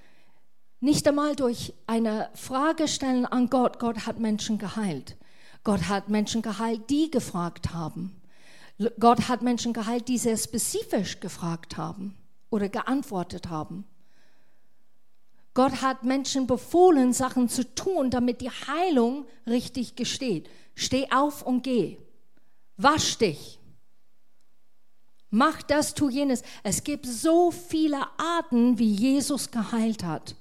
Nicht 0.84 1.08
einmal 1.08 1.34
durch 1.34 1.72
eine 1.88 2.30
Frage 2.34 2.90
stellen 2.90 3.26
an 3.26 3.50
Gott. 3.50 3.80
Gott 3.80 4.06
hat 4.06 4.20
Menschen 4.20 4.58
geheilt. 4.58 5.16
Gott 5.64 5.88
hat 5.88 6.10
Menschen 6.10 6.42
geheilt, 6.42 6.90
die 6.90 7.10
gefragt 7.10 7.74
haben. 7.74 8.14
Gott 9.00 9.30
hat 9.30 9.44
Menschen 9.44 9.72
geheilt, 9.72 10.10
die 10.10 10.18
sehr 10.18 10.36
spezifisch 10.36 11.22
gefragt 11.22 11.78
haben 11.78 12.18
oder 12.50 12.68
geantwortet 12.68 13.50
haben. 13.50 13.86
Gott 15.54 15.82
hat 15.82 16.04
Menschen 16.04 16.48
befohlen, 16.48 17.14
Sachen 17.14 17.48
zu 17.48 17.64
tun, 17.76 18.10
damit 18.10 18.42
die 18.42 18.52
Heilung 18.52 19.26
richtig 19.48 19.96
gesteht. 19.96 20.50
Steh 20.76 21.10
auf 21.12 21.44
und 21.44 21.64
geh. 21.64 21.98
Wasch 22.76 23.18
dich. 23.18 23.58
Mach 25.30 25.62
das, 25.62 25.94
tu 25.94 26.10
jenes. 26.10 26.44
Es 26.62 26.84
gibt 26.84 27.06
so 27.06 27.52
viele 27.52 28.02
Arten, 28.18 28.78
wie 28.78 28.92
Jesus 28.92 29.50
geheilt 29.50 30.04
hat. 30.04 30.36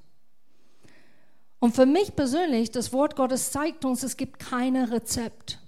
Und 1.63 1.77
für 1.77 1.87
mich 1.87 2.17
persönlich, 2.17 2.73
das 2.73 2.93
Wort 2.93 3.15
Gottes 3.15 3.53
zeigt 3.53 3.85
uns, 3.85 4.03
es 4.03 4.17
gibt 4.17 4.41
keine 4.41 4.91
Rezept. 4.91 5.61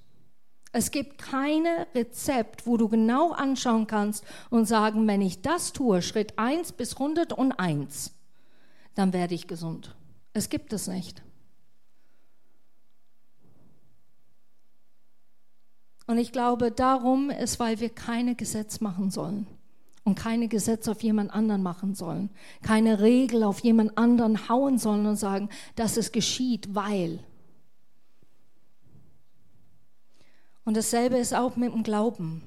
Es 0.72 0.90
gibt 0.90 1.18
keine 1.18 1.86
Rezept, 1.94 2.66
wo 2.66 2.76
du 2.76 2.88
genau 2.88 3.30
anschauen 3.30 3.86
kannst 3.86 4.24
und 4.50 4.66
sagen, 4.66 5.06
wenn 5.06 5.22
ich 5.22 5.40
das 5.40 5.72
tue, 5.72 6.02
Schritt 6.02 6.36
1 6.36 6.72
bis 6.72 6.94
101, 6.94 8.12
dann 8.96 9.12
werde 9.12 9.36
ich 9.36 9.46
gesund. 9.46 9.94
Es 10.32 10.48
gibt 10.48 10.72
es 10.72 10.88
nicht. 10.88 11.22
Und 16.08 16.18
ich 16.18 16.32
glaube, 16.32 16.72
darum 16.72 17.30
ist, 17.30 17.60
weil 17.60 17.78
wir 17.78 17.90
keine 17.90 18.34
Gesetz 18.34 18.80
machen 18.80 19.12
sollen 19.12 19.46
und 20.04 20.14
keine 20.14 20.48
Gesetze 20.48 20.90
auf 20.90 21.02
jemand 21.02 21.32
anderen 21.32 21.62
machen 21.62 21.94
sollen, 21.94 22.30
keine 22.62 23.00
Regel 23.00 23.42
auf 23.42 23.60
jemand 23.60 23.96
anderen 23.98 24.48
hauen 24.48 24.78
sollen 24.78 25.06
und 25.06 25.16
sagen, 25.16 25.48
dass 25.76 25.96
es 25.96 26.12
geschieht, 26.12 26.74
weil. 26.74 27.20
Und 30.64 30.76
dasselbe 30.76 31.16
ist 31.16 31.34
auch 31.34 31.56
mit 31.56 31.72
dem 31.72 31.82
Glauben. 31.82 32.42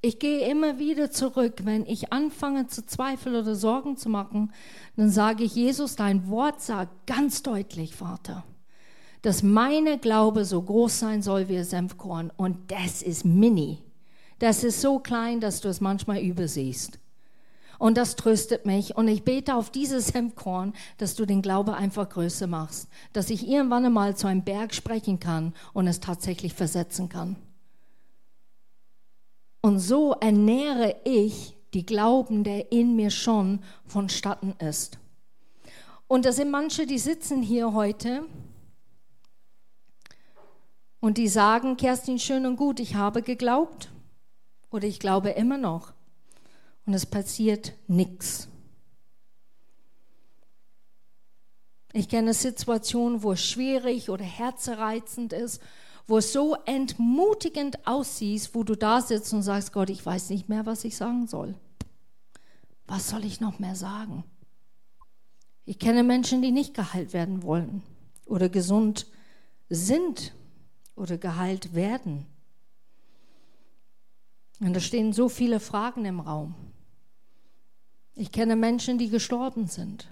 Ich 0.00 0.20
gehe 0.20 0.48
immer 0.48 0.78
wieder 0.78 1.10
zurück, 1.10 1.62
wenn 1.64 1.84
ich 1.84 2.12
anfange 2.12 2.68
zu 2.68 2.86
zweifeln 2.86 3.34
oder 3.34 3.56
Sorgen 3.56 3.96
zu 3.96 4.08
machen, 4.08 4.52
dann 4.96 5.10
sage 5.10 5.42
ich, 5.42 5.56
Jesus, 5.56 5.96
dein 5.96 6.28
Wort 6.28 6.60
sagt 6.60 7.06
ganz 7.06 7.42
deutlich, 7.42 7.96
Vater 7.96 8.44
dass 9.22 9.42
meine 9.42 9.98
Glaube 9.98 10.44
so 10.44 10.62
groß 10.62 10.98
sein 10.98 11.22
soll 11.22 11.48
wie 11.48 11.58
ein 11.58 11.64
Senfkorn. 11.64 12.32
Und 12.36 12.70
das 12.70 13.02
ist 13.02 13.24
mini. 13.24 13.78
Das 14.38 14.62
ist 14.62 14.80
so 14.80 14.98
klein, 14.98 15.40
dass 15.40 15.60
du 15.60 15.68
es 15.68 15.80
manchmal 15.80 16.20
übersiehst. 16.20 16.98
Und 17.78 17.96
das 17.96 18.16
tröstet 18.16 18.66
mich. 18.66 18.96
Und 18.96 19.08
ich 19.08 19.24
bete 19.24 19.54
auf 19.54 19.70
dieses 19.70 20.08
Senfkorn, 20.08 20.74
dass 20.98 21.14
du 21.14 21.26
den 21.26 21.42
Glaube 21.42 21.74
einfach 21.74 22.08
größer 22.08 22.46
machst. 22.46 22.88
Dass 23.12 23.30
ich 23.30 23.48
irgendwann 23.48 23.86
einmal 23.86 24.16
zu 24.16 24.26
einem 24.26 24.42
Berg 24.42 24.74
sprechen 24.74 25.20
kann 25.20 25.54
und 25.72 25.86
es 25.86 26.00
tatsächlich 26.00 26.54
versetzen 26.54 27.08
kann. 27.08 27.36
Und 29.60 29.78
so 29.78 30.12
ernähre 30.12 30.96
ich 31.04 31.56
die 31.74 31.86
Glauben, 31.86 32.42
der 32.42 32.72
in 32.72 32.96
mir 32.96 33.10
schon 33.10 33.60
vonstatten 33.86 34.54
ist. 34.58 34.98
Und 36.06 36.24
da 36.24 36.32
sind 36.32 36.50
manche, 36.50 36.86
die 36.86 36.98
sitzen 36.98 37.42
hier 37.42 37.74
heute 37.74 38.24
und 41.00 41.18
die 41.18 41.28
sagen, 41.28 41.76
Kerstin, 41.76 42.18
schön 42.18 42.46
und 42.46 42.56
gut, 42.56 42.80
ich 42.80 42.94
habe 42.94 43.22
geglaubt 43.22 43.90
oder 44.70 44.86
ich 44.86 45.00
glaube 45.00 45.30
immer 45.30 45.58
noch. 45.58 45.92
Und 46.86 46.94
es 46.94 47.06
passiert 47.06 47.74
nichts. 47.86 48.48
Ich 51.92 52.08
kenne 52.08 52.34
Situationen, 52.34 53.22
wo 53.22 53.32
es 53.32 53.44
schwierig 53.44 54.10
oder 54.10 54.24
herzerreizend 54.24 55.32
ist, 55.32 55.60
wo 56.06 56.18
es 56.18 56.32
so 56.32 56.56
entmutigend 56.64 57.86
aussieht, 57.86 58.50
wo 58.52 58.62
du 58.62 58.74
da 58.74 59.00
sitzt 59.00 59.32
und 59.32 59.42
sagst, 59.42 59.72
Gott, 59.72 59.90
ich 59.90 60.04
weiß 60.04 60.30
nicht 60.30 60.48
mehr, 60.48 60.64
was 60.64 60.84
ich 60.84 60.96
sagen 60.96 61.26
soll. 61.26 61.54
Was 62.86 63.10
soll 63.10 63.24
ich 63.24 63.40
noch 63.40 63.58
mehr 63.58 63.74
sagen? 63.74 64.24
Ich 65.66 65.78
kenne 65.78 66.02
Menschen, 66.02 66.40
die 66.40 66.50
nicht 66.50 66.72
geheilt 66.72 67.12
werden 67.12 67.42
wollen 67.42 67.82
oder 68.24 68.48
gesund 68.48 69.06
sind 69.68 70.32
oder 70.96 71.18
geheilt 71.18 71.74
werden? 71.74 72.26
Und 74.60 74.74
da 74.74 74.80
stehen 74.80 75.12
so 75.12 75.28
viele 75.28 75.60
Fragen 75.60 76.04
im 76.04 76.20
Raum. 76.20 76.54
Ich 78.14 78.32
kenne 78.32 78.56
Menschen, 78.56 78.98
die 78.98 79.08
gestorben 79.08 79.68
sind. 79.68 80.08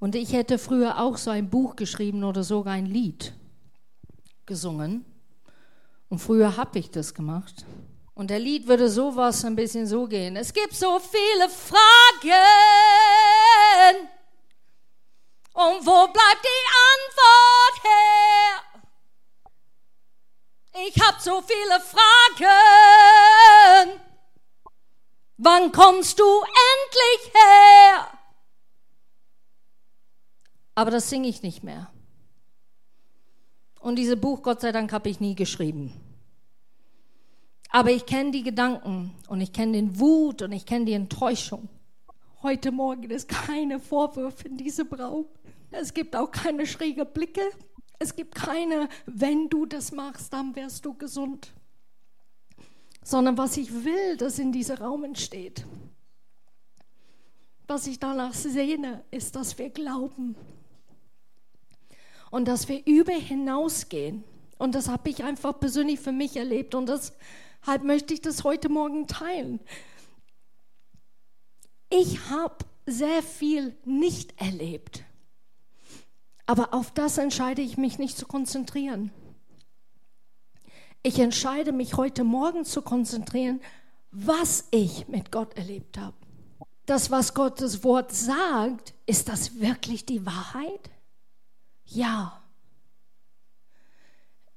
Und 0.00 0.16
ich 0.16 0.32
hätte 0.32 0.58
früher 0.58 1.00
auch 1.00 1.16
so 1.16 1.30
ein 1.30 1.48
Buch 1.48 1.76
geschrieben 1.76 2.24
oder 2.24 2.42
sogar 2.42 2.74
ein 2.74 2.86
Lied 2.86 3.32
gesungen. 4.46 5.04
Und 6.08 6.18
früher 6.18 6.56
habe 6.56 6.78
ich 6.78 6.90
das 6.90 7.14
gemacht. 7.14 7.64
Und 8.14 8.30
der 8.30 8.38
Lied 8.38 8.66
würde 8.66 8.88
sowas 8.88 9.44
ein 9.44 9.56
bisschen 9.56 9.86
so 9.86 10.06
gehen. 10.06 10.36
Es 10.36 10.52
gibt 10.52 10.74
so 10.74 10.98
viele 11.00 11.48
Fragen. 11.48 11.80
Und 15.52 15.86
wo 15.86 16.06
bleibt 16.12 16.44
die 16.44 16.64
Antwort 16.92 17.84
her? 17.84 18.63
Ich 20.76 21.00
habe 21.00 21.20
so 21.20 21.40
viele 21.42 21.80
Fragen. 21.80 22.50
Wann 25.36 25.70
kommst 25.70 26.18
du 26.18 26.24
endlich 26.24 27.32
her? 27.32 28.08
Aber 30.74 30.90
das 30.90 31.08
singe 31.08 31.28
ich 31.28 31.42
nicht 31.42 31.62
mehr. 31.62 31.92
Und 33.80 33.96
dieses 33.96 34.20
Buch, 34.20 34.42
Gott 34.42 34.62
sei 34.62 34.72
Dank, 34.72 34.92
habe 34.92 35.08
ich 35.08 35.20
nie 35.20 35.36
geschrieben. 35.36 35.92
Aber 37.70 37.92
ich 37.92 38.04
kenne 38.06 38.32
die 38.32 38.42
Gedanken 38.42 39.14
und 39.28 39.40
ich 39.40 39.52
kenne 39.52 39.72
den 39.72 40.00
Wut 40.00 40.42
und 40.42 40.50
ich 40.50 40.66
kenne 40.66 40.86
die 40.86 40.94
Enttäuschung. 40.94 41.68
Heute 42.42 42.72
Morgen 42.72 43.10
ist 43.10 43.28
keine 43.28 43.78
Vorwürfe 43.78 44.48
in 44.48 44.56
diesem 44.56 44.92
Raum. 44.92 45.26
Es 45.70 45.94
gibt 45.94 46.16
auch 46.16 46.30
keine 46.30 46.66
schräge 46.66 47.04
Blicke. 47.04 47.42
Es 48.04 48.14
gibt 48.14 48.34
keine, 48.34 48.90
wenn 49.06 49.48
du 49.48 49.64
das 49.64 49.90
machst, 49.90 50.30
dann 50.34 50.54
wirst 50.56 50.84
du 50.84 50.92
gesund. 50.92 51.54
Sondern 53.02 53.38
was 53.38 53.56
ich 53.56 53.72
will, 53.82 54.18
dass 54.18 54.38
in 54.38 54.52
diesem 54.52 54.76
Raum 54.76 55.04
entsteht. 55.04 55.64
Was 57.66 57.86
ich 57.86 57.98
danach 57.98 58.34
sehne, 58.34 59.02
ist, 59.10 59.36
dass 59.36 59.56
wir 59.56 59.70
glauben. 59.70 60.36
Und 62.30 62.46
dass 62.46 62.68
wir 62.68 62.86
über 62.86 63.14
hinausgehen. 63.14 64.22
Und 64.58 64.74
das 64.74 64.88
habe 64.88 65.08
ich 65.08 65.24
einfach 65.24 65.58
persönlich 65.58 65.98
für 65.98 66.12
mich 66.12 66.36
erlebt. 66.36 66.74
Und 66.74 66.90
deshalb 66.90 67.84
möchte 67.84 68.12
ich 68.12 68.20
das 68.20 68.44
heute 68.44 68.68
Morgen 68.68 69.06
teilen. 69.06 69.60
Ich 71.88 72.28
habe 72.28 72.66
sehr 72.84 73.22
viel 73.22 73.74
nicht 73.86 74.38
erlebt. 74.38 75.04
Aber 76.46 76.74
auf 76.74 76.90
das 76.90 77.18
entscheide 77.18 77.62
ich 77.62 77.76
mich 77.76 77.98
nicht 77.98 78.18
zu 78.18 78.26
konzentrieren. 78.26 79.10
Ich 81.02 81.18
entscheide 81.18 81.72
mich 81.72 81.96
heute 81.96 82.24
Morgen 82.24 82.64
zu 82.64 82.82
konzentrieren, 82.82 83.60
was 84.10 84.68
ich 84.70 85.08
mit 85.08 85.32
Gott 85.32 85.56
erlebt 85.56 85.98
habe. 85.98 86.16
Das, 86.86 87.10
was 87.10 87.34
Gottes 87.34 87.82
Wort 87.82 88.12
sagt, 88.12 88.94
ist 89.06 89.28
das 89.28 89.58
wirklich 89.58 90.06
die 90.06 90.24
Wahrheit? 90.24 90.90
Ja. 91.86 92.42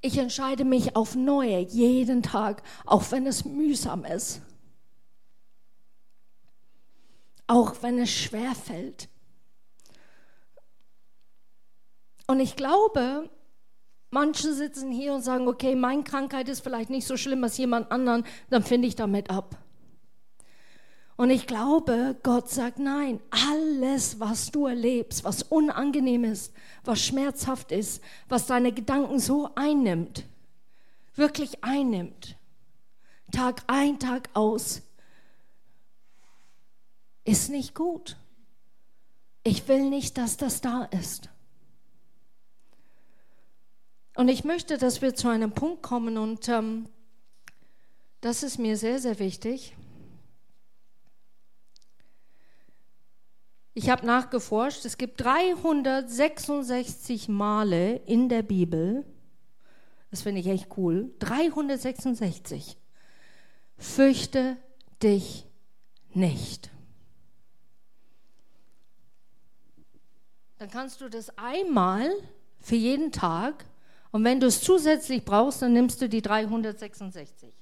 Ich 0.01 0.17
entscheide 0.17 0.63
mich 0.63 0.95
auf 0.95 1.15
Neue 1.15 1.59
jeden 1.59 2.21
Tag, 2.21 2.63
auch 2.85 3.11
wenn 3.11 3.25
es 3.25 3.45
mühsam 3.45 4.05
ist. 4.05 4.41
Auch 7.47 7.81
wenn 7.81 7.97
es 7.99 8.09
schwer 8.09 8.53
fällt. 8.55 9.09
Und 12.27 12.41
ich 12.41 12.55
glaube, 12.57 13.29
manche 14.11 14.53
sitzen 14.53 14.91
hier 14.91 15.13
und 15.13 15.21
sagen, 15.21 15.47
okay, 15.47 15.75
meine 15.75 16.03
Krankheit 16.03 16.49
ist 16.49 16.61
vielleicht 16.61 16.89
nicht 16.89 17.07
so 17.07 17.17
schlimm 17.17 17.43
als 17.43 17.57
jemand 17.57 17.91
anderen, 17.91 18.25
dann 18.49 18.63
finde 18.63 18.87
ich 18.87 18.95
damit 18.95 19.29
ab. 19.29 19.57
Und 21.15 21.31
ich 21.31 21.47
glaube, 21.47 22.15
Gott 22.21 22.49
sagt, 22.49 22.77
nein, 22.77 23.19
alles, 23.31 24.19
was 24.19 24.51
du 24.51 24.67
erlebst, 24.67 25.23
was 25.23 25.41
unangenehm 25.41 26.23
ist, 26.23 26.53
was 26.83 27.01
schmerzhaft 27.01 27.71
ist, 27.71 28.03
was 28.29 28.45
deine 28.45 28.71
Gedanken 28.71 29.17
so 29.19 29.49
einnimmt, 29.55 30.25
wirklich 31.15 31.63
einnimmt, 31.63 32.37
Tag 33.31 33.63
ein, 33.65 33.99
Tag 33.99 34.29
aus, 34.35 34.83
ist 37.23 37.49
nicht 37.49 37.73
gut. 37.73 38.15
Ich 39.43 39.67
will 39.67 39.89
nicht, 39.89 40.17
dass 40.17 40.37
das 40.37 40.61
da 40.61 40.83
ist. 40.83 41.29
Und 44.17 44.27
ich 44.29 44.43
möchte, 44.43 44.79
dass 44.79 45.03
wir 45.03 45.13
zu 45.13 45.27
einem 45.27 45.51
Punkt 45.51 45.83
kommen 45.83 46.17
und 46.17 46.49
ähm, 46.49 46.89
das 48.19 48.41
ist 48.41 48.57
mir 48.57 48.75
sehr, 48.75 48.97
sehr 48.97 49.19
wichtig. 49.19 49.75
Ich 53.75 53.91
habe 53.91 54.07
nachgeforscht, 54.07 54.85
es 54.85 54.97
gibt 54.97 55.21
366 55.21 57.29
Male 57.29 57.97
in 58.07 58.27
der 58.27 58.41
Bibel, 58.41 59.05
das 60.09 60.23
finde 60.23 60.41
ich 60.41 60.47
echt 60.47 60.75
cool, 60.77 61.13
366. 61.19 62.75
Fürchte 63.77 64.57
dich 65.03 65.45
nicht. 66.15 66.71
Dann 70.57 70.71
kannst 70.71 71.01
du 71.01 71.07
das 71.07 71.37
einmal 71.37 72.09
für 72.59 72.77
jeden 72.77 73.11
Tag 73.11 73.63
und 74.17 74.23
wenn 74.23 74.39
du 74.39 74.47
es 74.47 74.61
zusätzlich 74.61 75.23
brauchst, 75.23 75.61
dann 75.61 75.73
nimmst 75.73 76.01
du 76.01 76.09
die 76.09 76.23
366. 76.23 77.53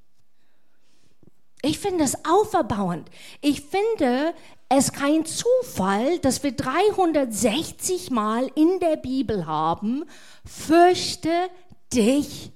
Ich 1.61 1.79
finde 1.79 2.05
es 2.05 2.15
auferbauend. 2.23 3.09
Ich 3.41 3.59
finde 3.59 4.33
es 4.69 4.93
kein 4.93 5.25
Zufall, 5.25 6.17
dass 6.19 6.43
wir 6.43 6.53
360 6.53 8.09
Mal 8.09 8.49
in 8.55 8.79
der 8.79 8.95
Bibel 8.95 9.45
haben, 9.45 10.05
fürchte 10.45 11.49
dich 11.93 12.53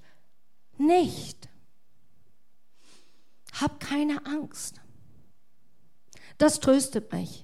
nicht. 0.77 1.49
Hab 3.59 3.81
keine 3.81 4.25
Angst. 4.25 4.79
Das 6.37 6.61
tröstet 6.61 7.11
mich. 7.11 7.43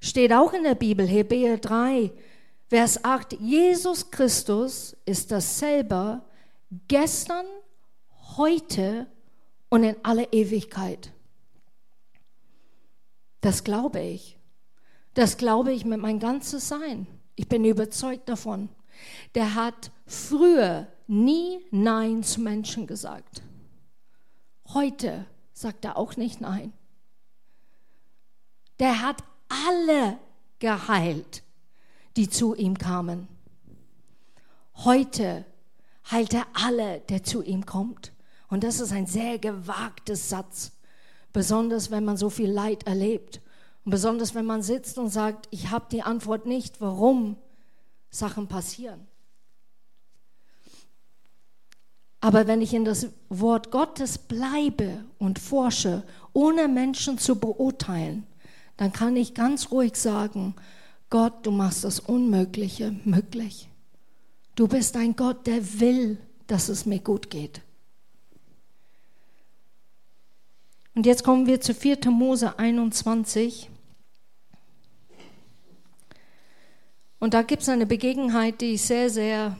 Steht 0.00 0.32
auch 0.32 0.52
in 0.52 0.64
der 0.64 0.74
Bibel, 0.74 1.06
Hebräer 1.06 1.58
3, 1.58 2.10
Vers 2.74 3.04
8, 3.04 3.34
Jesus 3.34 4.10
Christus 4.10 4.96
ist 5.04 5.30
dasselbe 5.30 6.22
gestern, 6.88 7.46
heute 8.36 9.06
und 9.68 9.84
in 9.84 9.94
aller 10.04 10.32
Ewigkeit. 10.32 11.12
Das 13.40 13.62
glaube 13.62 14.00
ich. 14.00 14.40
Das 15.14 15.36
glaube 15.36 15.72
ich 15.72 15.84
mit 15.84 16.00
meinem 16.00 16.18
ganzes 16.18 16.66
Sein. 16.66 17.06
Ich 17.36 17.48
bin 17.48 17.64
überzeugt 17.64 18.28
davon. 18.28 18.68
Der 19.36 19.54
hat 19.54 19.92
früher 20.08 20.88
nie 21.06 21.64
Nein 21.70 22.24
zu 22.24 22.40
Menschen 22.40 22.88
gesagt. 22.88 23.42
Heute 24.70 25.26
sagt 25.52 25.84
er 25.84 25.96
auch 25.96 26.16
nicht 26.16 26.40
Nein. 26.40 26.72
Der 28.80 29.00
hat 29.00 29.22
alle 29.48 30.18
geheilt, 30.58 31.43
die 32.16 32.28
zu 32.28 32.54
ihm 32.54 32.78
kamen. 32.78 33.28
Heute 34.76 35.44
heilt 36.10 36.34
er 36.34 36.46
alle, 36.52 37.00
der 37.08 37.22
zu 37.22 37.42
ihm 37.42 37.66
kommt. 37.66 38.12
Und 38.48 38.64
das 38.64 38.80
ist 38.80 38.92
ein 38.92 39.06
sehr 39.06 39.38
gewagter 39.38 40.16
Satz, 40.16 40.72
besonders 41.32 41.90
wenn 41.90 42.04
man 42.04 42.16
so 42.16 42.30
viel 42.30 42.50
Leid 42.50 42.86
erlebt. 42.86 43.40
Und 43.84 43.90
besonders 43.90 44.34
wenn 44.34 44.44
man 44.44 44.62
sitzt 44.62 44.98
und 44.98 45.10
sagt, 45.10 45.48
ich 45.50 45.70
habe 45.70 45.86
die 45.90 46.02
Antwort 46.02 46.46
nicht, 46.46 46.80
warum 46.80 47.36
Sachen 48.10 48.48
passieren. 48.48 49.06
Aber 52.20 52.46
wenn 52.46 52.62
ich 52.62 52.72
in 52.72 52.86
das 52.86 53.08
Wort 53.28 53.70
Gottes 53.70 54.16
bleibe 54.16 55.04
und 55.18 55.38
forsche, 55.38 56.04
ohne 56.32 56.68
Menschen 56.68 57.18
zu 57.18 57.38
beurteilen, 57.38 58.26
dann 58.78 58.92
kann 58.92 59.14
ich 59.14 59.34
ganz 59.34 59.70
ruhig 59.70 59.96
sagen, 59.96 60.54
Gott, 61.14 61.46
du 61.46 61.52
machst 61.52 61.84
das 61.84 62.00
Unmögliche 62.00 62.90
möglich. 63.04 63.68
Du 64.56 64.66
bist 64.66 64.96
ein 64.96 65.14
Gott, 65.14 65.46
der 65.46 65.78
will, 65.78 66.18
dass 66.48 66.68
es 66.68 66.86
mir 66.86 66.98
gut 66.98 67.30
geht. 67.30 67.60
Und 70.96 71.06
jetzt 71.06 71.22
kommen 71.22 71.46
wir 71.46 71.60
zu 71.60 71.72
4. 71.72 72.10
Mose 72.10 72.58
21. 72.58 73.70
Und 77.20 77.32
da 77.32 77.42
gibt 77.42 77.62
es 77.62 77.68
eine 77.68 77.86
Begebenheit, 77.86 78.60
die 78.60 78.76
sehr, 78.76 79.08
sehr 79.08 79.56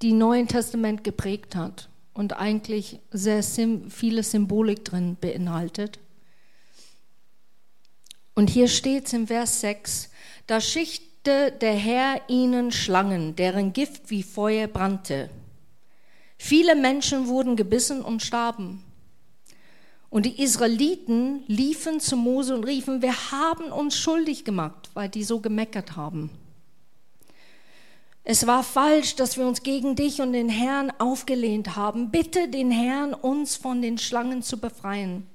die 0.00 0.14
Neuen 0.14 0.48
Testament 0.48 1.04
geprägt 1.04 1.56
hat 1.56 1.90
und 2.14 2.32
eigentlich 2.32 3.00
sehr 3.10 3.42
viele 3.42 4.22
Symbolik 4.22 4.82
drin 4.82 5.18
beinhaltet. 5.20 5.98
Und 8.38 8.50
hier 8.50 8.68
steht 8.68 9.06
es 9.06 9.12
im 9.14 9.26
Vers 9.26 9.62
6, 9.62 10.10
da 10.46 10.60
schickte 10.60 11.50
der 11.50 11.74
Herr 11.74 12.20
ihnen 12.28 12.70
Schlangen, 12.70 13.34
deren 13.34 13.72
Gift 13.72 14.10
wie 14.10 14.22
Feuer 14.22 14.68
brannte. 14.68 15.28
Viele 16.36 16.76
Menschen 16.76 17.26
wurden 17.26 17.56
gebissen 17.56 18.00
und 18.00 18.22
starben. 18.22 18.84
Und 20.08 20.24
die 20.24 20.40
Israeliten 20.40 21.42
liefen 21.48 21.98
zu 21.98 22.16
Mose 22.16 22.54
und 22.54 22.62
riefen, 22.62 23.02
wir 23.02 23.32
haben 23.32 23.72
uns 23.72 23.98
schuldig 23.98 24.44
gemacht, 24.44 24.88
weil 24.94 25.08
die 25.08 25.24
so 25.24 25.40
gemeckert 25.40 25.96
haben. 25.96 26.30
Es 28.22 28.46
war 28.46 28.62
falsch, 28.62 29.16
dass 29.16 29.36
wir 29.36 29.48
uns 29.48 29.64
gegen 29.64 29.96
dich 29.96 30.20
und 30.20 30.32
den 30.32 30.48
Herrn 30.48 30.92
aufgelehnt 31.00 31.74
haben. 31.74 32.12
Bitte 32.12 32.46
den 32.46 32.70
Herrn, 32.70 33.14
uns 33.14 33.56
von 33.56 33.82
den 33.82 33.98
Schlangen 33.98 34.42
zu 34.42 34.60
befreien. 34.60 35.26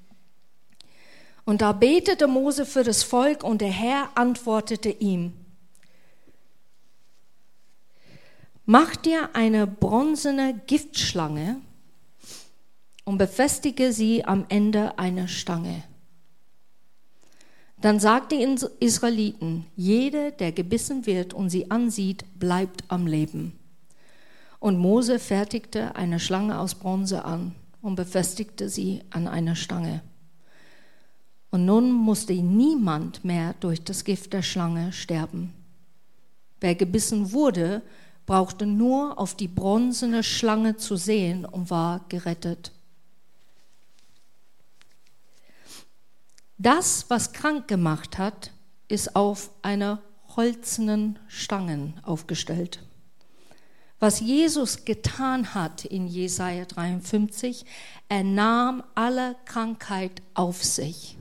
Und 1.45 1.61
da 1.61 1.73
betete 1.73 2.27
Mose 2.27 2.65
für 2.65 2.83
das 2.83 3.03
Volk 3.03 3.43
und 3.43 3.61
der 3.61 3.71
Herr 3.71 4.09
antwortete 4.15 4.89
ihm. 4.89 5.33
Mach 8.65 8.95
dir 8.95 9.35
eine 9.35 9.67
bronzene 9.67 10.61
Giftschlange 10.67 11.57
und 13.03 13.17
befestige 13.17 13.91
sie 13.91 14.23
am 14.23 14.45
Ende 14.47 14.97
einer 14.97 15.27
Stange. 15.27 15.83
Dann 17.81 17.99
sagte 17.99 18.37
die 18.37 18.65
Israeliten, 18.79 19.65
jeder, 19.75 20.31
der 20.31 20.53
gebissen 20.53 21.05
wird 21.05 21.33
und 21.33 21.49
sie 21.49 21.69
ansieht, 21.69 22.23
bleibt 22.39 22.85
am 22.87 23.05
Leben. 23.05 23.59
Und 24.59 24.77
Mose 24.77 25.19
fertigte 25.19 25.93
eine 25.97 26.21
Schlange 26.21 26.57
aus 26.57 26.75
Bronze 26.75 27.25
an 27.25 27.53
und 27.81 27.95
befestigte 27.95 28.69
sie 28.69 29.01
an 29.09 29.27
einer 29.27 29.57
Stange. 29.57 30.01
Und 31.53 31.65
nun 31.65 31.91
musste 31.91 32.33
niemand 32.33 33.23
mehr 33.23 33.53
durch 33.59 33.83
das 33.83 34.03
Gift 34.05 34.33
der 34.33 34.41
Schlange 34.41 34.91
sterben. 34.91 35.53
Wer 36.59 36.73
gebissen 36.73 37.31
wurde, 37.31 37.83
brauchte 38.25 38.65
nur 38.65 39.19
auf 39.19 39.35
die 39.35 39.49
bronzene 39.49 40.23
Schlange 40.23 40.77
zu 40.77 40.95
sehen 40.95 41.45
und 41.45 41.69
war 41.69 42.05
gerettet. 42.09 42.71
Das, 46.57 47.05
was 47.09 47.33
krank 47.33 47.67
gemacht 47.67 48.17
hat, 48.17 48.49
ist 48.87 49.15
auf 49.15 49.51
einer 49.61 50.01
holzenen 50.35 51.19
Stangen 51.27 51.99
aufgestellt. 52.01 52.83
Was 53.99 54.21
Jesus 54.21 54.85
getan 54.85 55.53
hat 55.53 55.85
in 55.85 56.07
Jesaja 56.07 56.65
53, 56.65 57.63
er 58.09 58.23
nahm 58.23 58.81
alle 58.95 59.35
Krankheit 59.45 60.23
auf 60.33 60.63
sich. 60.63 61.15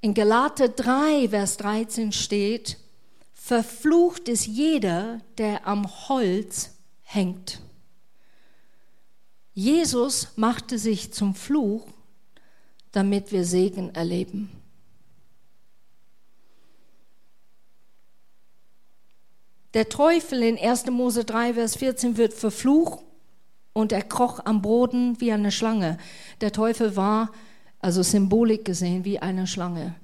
In 0.00 0.14
Galater 0.14 0.68
3, 0.68 1.28
Vers 1.28 1.56
13 1.58 2.12
steht, 2.12 2.78
verflucht 3.34 4.28
ist 4.28 4.46
jeder, 4.46 5.20
der 5.38 5.66
am 5.66 5.86
Holz 6.08 6.76
hängt. 7.02 7.60
Jesus 9.52 10.28
machte 10.36 10.78
sich 10.78 11.12
zum 11.12 11.34
Fluch 11.34 11.86
damit 12.92 13.32
wir 13.32 13.44
Segen 13.44 13.94
erleben. 13.94 14.50
Der 19.74 19.88
Teufel 19.88 20.42
in 20.42 20.58
1. 20.58 20.86
Mose 20.86 21.24
3, 21.24 21.54
Vers 21.54 21.76
14 21.76 22.16
wird 22.16 22.34
verflucht 22.34 23.04
und 23.72 23.92
er 23.92 24.02
kroch 24.02 24.40
am 24.44 24.62
Boden 24.62 25.20
wie 25.20 25.30
eine 25.30 25.52
Schlange. 25.52 25.96
Der 26.40 26.50
Teufel 26.50 26.96
war, 26.96 27.30
also 27.80 28.02
Symbolik 28.02 28.64
gesehen, 28.64 29.04
wie 29.04 29.18
eine 29.18 29.46
Schlange. 29.46 29.94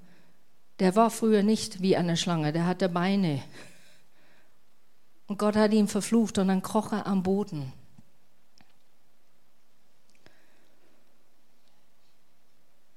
Der 0.79 0.97
war 0.97 1.11
früher 1.11 1.43
nicht 1.43 1.81
wie 1.81 1.97
eine 1.97 2.17
Schlange, 2.17 2.53
der 2.53 2.67
hatte 2.67 2.89
Beine. 2.89 3.43
Und 5.27 5.39
Gott 5.39 5.57
hat 5.57 5.73
ihn 5.73 5.89
verflucht 5.89 6.39
und 6.39 6.49
dann 6.49 6.63
kroch 6.63 6.93
er 6.93 7.07
am 7.07 7.23
Boden. 7.23 7.73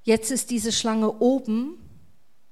Jetzt 0.04 0.32
ist 0.32 0.50
diese 0.50 0.72
Schlange 0.72 1.20
oben, 1.20 1.78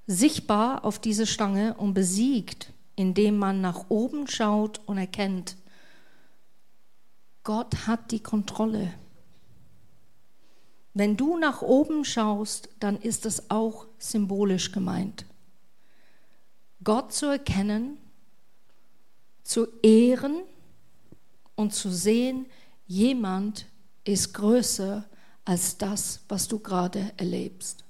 sichtbar 0.06 0.86
auf 0.86 1.00
diese 1.00 1.26
Stange 1.26 1.74
und 1.76 1.94
besiegt, 1.94 2.72
indem 2.96 3.38
man 3.38 3.62
nach 3.62 3.86
oben 3.90 4.28
schaut 4.28 4.80
und 4.86 4.98
erkennt, 4.98 5.58
Gott 7.44 7.88
hat 7.88 8.12
die 8.12 8.20
Kontrolle. 8.20 8.94
Wenn 10.98 11.16
du 11.16 11.38
nach 11.38 11.62
oben 11.62 12.04
schaust, 12.04 12.70
dann 12.80 13.00
ist 13.00 13.28
es 13.28 13.52
auch 13.52 13.86
symbolisch 14.00 14.72
gemeint. 14.72 15.28
Gott 16.84 17.14
zu 17.14 17.28
erkennen, 17.28 18.00
zu 19.44 19.68
ehren 19.84 20.42
und 21.56 21.76
zu 21.76 21.92
sehen, 21.92 22.48
jemand 22.88 23.68
ist 24.06 24.34
größer 24.34 25.06
als 25.46 25.78
das, 25.78 26.22
was 26.30 26.48
du 26.48 26.58
gerade 26.58 27.12
erlebst. 27.18 27.84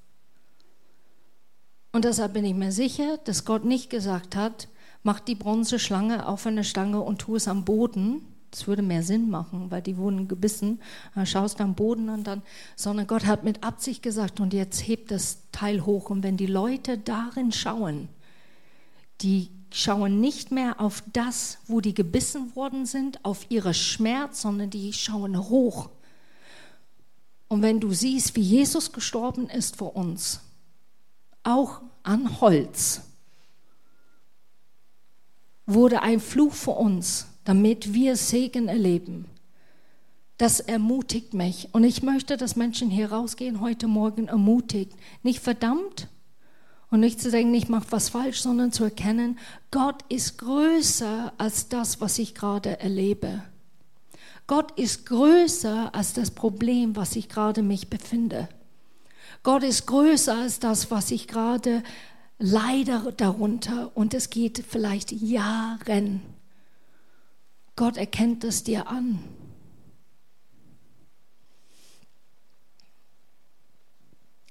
Und 1.94 2.04
deshalb 2.04 2.34
bin 2.34 2.44
ich 2.44 2.56
mir 2.56 2.74
sicher, 2.74 3.20
dass 3.20 3.46
Gott 3.46 3.64
nicht 3.64 3.90
gesagt 3.90 4.36
hat, 4.36 4.68
mach 5.04 5.22
die 5.22 5.36
Bronzeschlange 5.36 6.28
auf 6.28 6.46
eine 6.46 6.66
Stange 6.66 7.00
und 7.00 7.20
tu 7.20 7.38
es 7.38 7.48
am 7.48 7.64
Boden. 7.64 8.26
Das 8.52 8.68
würde 8.68 8.82
mehr 8.82 9.04
Sinn 9.04 9.30
machen, 9.30 9.70
weil 9.72 9.82
die 9.82 9.98
wurden 9.98 10.28
gebissen. 10.28 10.80
Dann 11.16 11.26
schaust 11.26 11.60
am 11.60 11.76
Boden 11.76 12.10
und 12.10 12.26
dann, 12.26 12.42
sondern 12.76 13.08
Gott 13.08 13.26
hat 13.26 13.44
mit 13.44 13.64
Absicht 13.64 14.02
gesagt, 14.02 14.40
und 14.40 14.54
jetzt 14.54 14.88
hebt 14.88 15.12
das 15.12 15.40
Teil 15.52 15.86
hoch. 15.86 16.10
Und 16.10 16.24
wenn 16.24 16.38
die 16.38 16.48
Leute 16.48 16.98
darin 16.98 17.52
schauen, 17.52 18.10
die 19.22 19.50
schauen 19.72 20.22
nicht 20.22 20.52
mehr 20.52 20.80
auf 20.80 21.04
das, 21.12 21.60
wo 21.68 21.82
die 21.82 21.94
gebissen 21.94 22.56
worden 22.56 22.86
sind, 22.86 23.24
auf 23.26 23.46
ihre 23.50 23.74
Schmerz, 23.74 24.42
sondern 24.42 24.70
die 24.70 24.94
schauen 24.94 25.50
hoch. 25.50 25.90
Und 27.50 27.62
wenn 27.62 27.80
du 27.80 27.92
siehst, 27.94 28.36
wie 28.36 28.42
Jesus 28.42 28.92
gestorben 28.92 29.50
ist 29.50 29.78
für 29.78 29.86
uns, 29.86 30.42
auch 31.44 31.82
an 32.04 32.42
Holz, 32.42 33.02
wurde 35.66 36.02
ein 36.02 36.20
Fluch 36.20 36.54
für 36.54 36.72
uns, 36.72 37.28
damit 37.48 37.94
wir 37.94 38.18
Segen 38.18 38.68
erleben. 38.68 39.24
Das 40.38 40.60
ermutigt 40.60 41.34
mich. 41.34 41.70
Und 41.72 41.86
ich 41.86 42.04
möchte, 42.04 42.36
dass 42.36 42.58
Menschen 42.58 42.90
hier 42.90 43.14
rausgehen 43.14 43.62
heute 43.62 43.88
Morgen 43.88 44.28
ermutigt, 44.28 44.92
nicht 45.24 45.40
verdammt, 45.40 46.10
und 46.90 47.00
nicht 47.00 47.22
zu 47.22 47.32
denken, 47.32 47.54
ich 47.54 47.70
mache 47.70 47.88
was 47.92 48.10
falsch, 48.10 48.42
sondern 48.42 48.74
zu 48.74 48.84
erkennen, 48.84 49.40
Gott 49.72 50.04
ist 50.10 50.38
größer 50.40 51.32
als 51.38 51.70
das, 51.70 52.02
was 52.02 52.20
ich 52.20 52.36
gerade 52.36 52.82
erlebe. 52.82 53.44
Gott 54.46 54.78
ist 54.78 55.06
größer 55.06 55.96
als 55.96 56.12
das 56.14 56.32
Problem, 56.32 56.98
was 56.98 57.16
ich 57.16 57.30
gerade 57.30 57.64
mich 57.64 57.90
befinde. 57.90 58.50
Gott 59.44 59.64
ist 59.64 59.86
größer 59.86 60.36
als 60.36 60.60
das, 60.60 60.92
was 60.92 61.12
ich 61.12 61.30
gerade 61.30 61.82
leide 62.40 63.14
darunter 63.16 63.96
und 63.96 64.14
es 64.14 64.30
geht 64.30 64.66
vielleicht 64.68 65.14
Jahren. 65.14 66.22
Gott 67.78 67.96
erkennt 67.96 68.44
es 68.44 68.64
dir 68.64 68.88
an. 68.88 69.20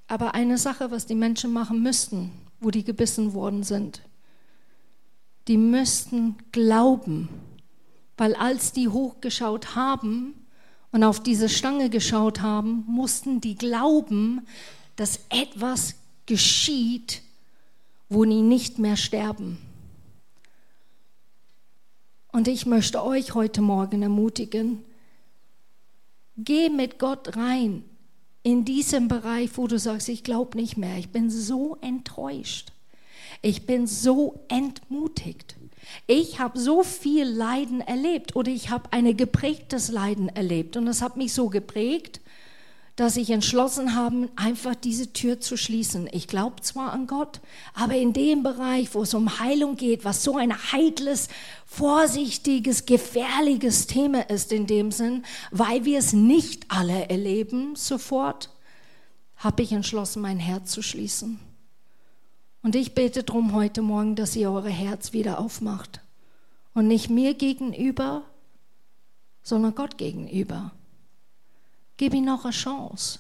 Aber 0.07 0.35
eine 0.35 0.57
Sache, 0.57 0.93
was 0.93 1.07
die 1.07 1.17
Menschen 1.17 1.53
machen 1.53 1.83
müssten, 1.83 2.31
wo 2.61 2.71
die 2.71 2.85
gebissen 2.85 3.35
worden 3.35 3.65
sind, 3.65 4.01
die 5.49 5.59
müssten 5.59 6.37
glauben, 6.53 7.29
weil 8.17 8.37
als 8.37 8.73
die 8.73 8.89
hochgeschaut 8.89 9.75
haben 9.75 10.47
und 10.93 11.03
auf 11.03 11.21
diese 11.21 11.49
Stange 11.49 11.91
geschaut 11.91 12.41
haben, 12.41 12.85
mussten 12.87 13.41
die 13.41 13.57
glauben, 13.57 14.47
dass 14.95 15.21
etwas 15.29 15.97
geschieht, 16.27 17.23
wo 18.09 18.25
die 18.25 18.43
nicht 18.43 18.79
mehr 18.79 18.97
sterben. 18.97 19.59
Und 22.37 22.49
ich 22.49 22.67
möchte 22.67 23.03
euch 23.03 23.33
heute 23.33 23.63
Morgen 23.63 24.03
ermutigen, 24.03 24.85
geh 26.37 26.69
mit 26.69 26.99
Gott 26.99 27.35
rein 27.35 27.83
in 28.43 28.67
diesem 28.67 29.09
Bereich, 29.09 29.53
wo 29.55 29.67
du 29.67 29.79
sagst, 29.79 30.11
ich 30.11 30.23
glaube 30.23 30.59
nicht 30.59 30.77
mehr, 30.77 30.99
ich 30.99 31.09
bin 31.09 31.31
so 31.31 31.79
enttäuscht, 31.81 32.73
ich 33.41 33.65
bin 33.65 33.87
so 33.87 34.45
entmutigt. 34.49 35.57
Ich 36.07 36.39
habe 36.39 36.59
so 36.59 36.83
viel 36.83 37.25
Leiden 37.25 37.81
erlebt 37.81 38.37
oder 38.37 38.51
ich 38.51 38.69
habe 38.69 38.93
ein 38.93 39.17
geprägtes 39.17 39.91
Leiden 39.91 40.29
erlebt 40.29 40.77
und 40.77 40.85
das 40.85 41.01
hat 41.01 41.17
mich 41.17 41.33
so 41.33 41.49
geprägt, 41.49 42.21
dass 42.97 43.19
ich 43.19 43.29
entschlossen 43.29 43.95
habe, 43.95 44.31
einfach 44.37 44.75
diese 44.75 45.13
Tür 45.13 45.39
zu 45.39 45.59
schließen. 45.59 46.09
Ich 46.13 46.29
glaube 46.29 46.63
zwar 46.63 46.93
an 46.93 47.07
Gott, 47.07 47.41
aber 47.75 47.95
in 47.95 48.15
dem 48.15 48.43
Bereich, 48.43 48.95
wo 48.95 49.03
es 49.03 49.13
um 49.13 49.39
Heilung 49.39 49.77
geht, 49.77 50.07
was 50.07 50.25
so 50.25 50.39
ein 50.39 50.73
heikles, 50.73 51.29
vorsichtiges, 51.67 52.87
gefährliches 52.87 53.87
Thema 53.87 54.29
ist 54.31 54.51
in 54.51 54.67
dem 54.67 54.93
Sinn, 54.93 55.25
weil 55.51 55.85
wir 55.85 55.99
es 55.99 56.15
nicht 56.15 56.65
alle 56.69 57.11
erleben 57.11 57.77
sofort, 57.77 58.51
habe 59.37 59.63
ich 59.63 59.73
entschlossen, 59.73 60.23
mein 60.23 60.39
Herz 60.39 60.71
zu 60.73 60.81
schließen. 60.81 61.39
Und 62.63 62.75
ich 62.75 62.95
bete 62.95 63.23
darum 63.23 63.53
heute 63.53 63.83
Morgen, 63.83 64.17
dass 64.17 64.35
ihr 64.35 64.51
eure 64.51 64.71
Herz 64.71 65.13
wieder 65.13 65.39
aufmacht. 65.39 66.01
Und 66.73 66.89
nicht 66.89 67.11
mir 67.11 67.35
gegenüber, 67.35 68.23
sondern 69.43 69.75
Gott 69.75 69.99
gegenüber. 69.99 70.73
Gib 71.97 72.15
ihm 72.15 72.25
noch 72.25 72.45
eine 72.45 72.53
Chance, 72.53 73.19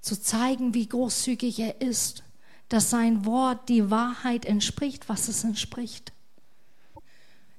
zu 0.00 0.20
zeigen, 0.20 0.74
wie 0.74 0.88
großzügig 0.88 1.58
er 1.58 1.80
ist, 1.80 2.22
dass 2.68 2.90
sein 2.90 3.24
Wort 3.24 3.68
die 3.68 3.90
Wahrheit 3.90 4.44
entspricht, 4.44 5.08
was 5.08 5.28
es 5.28 5.44
entspricht. 5.44 6.12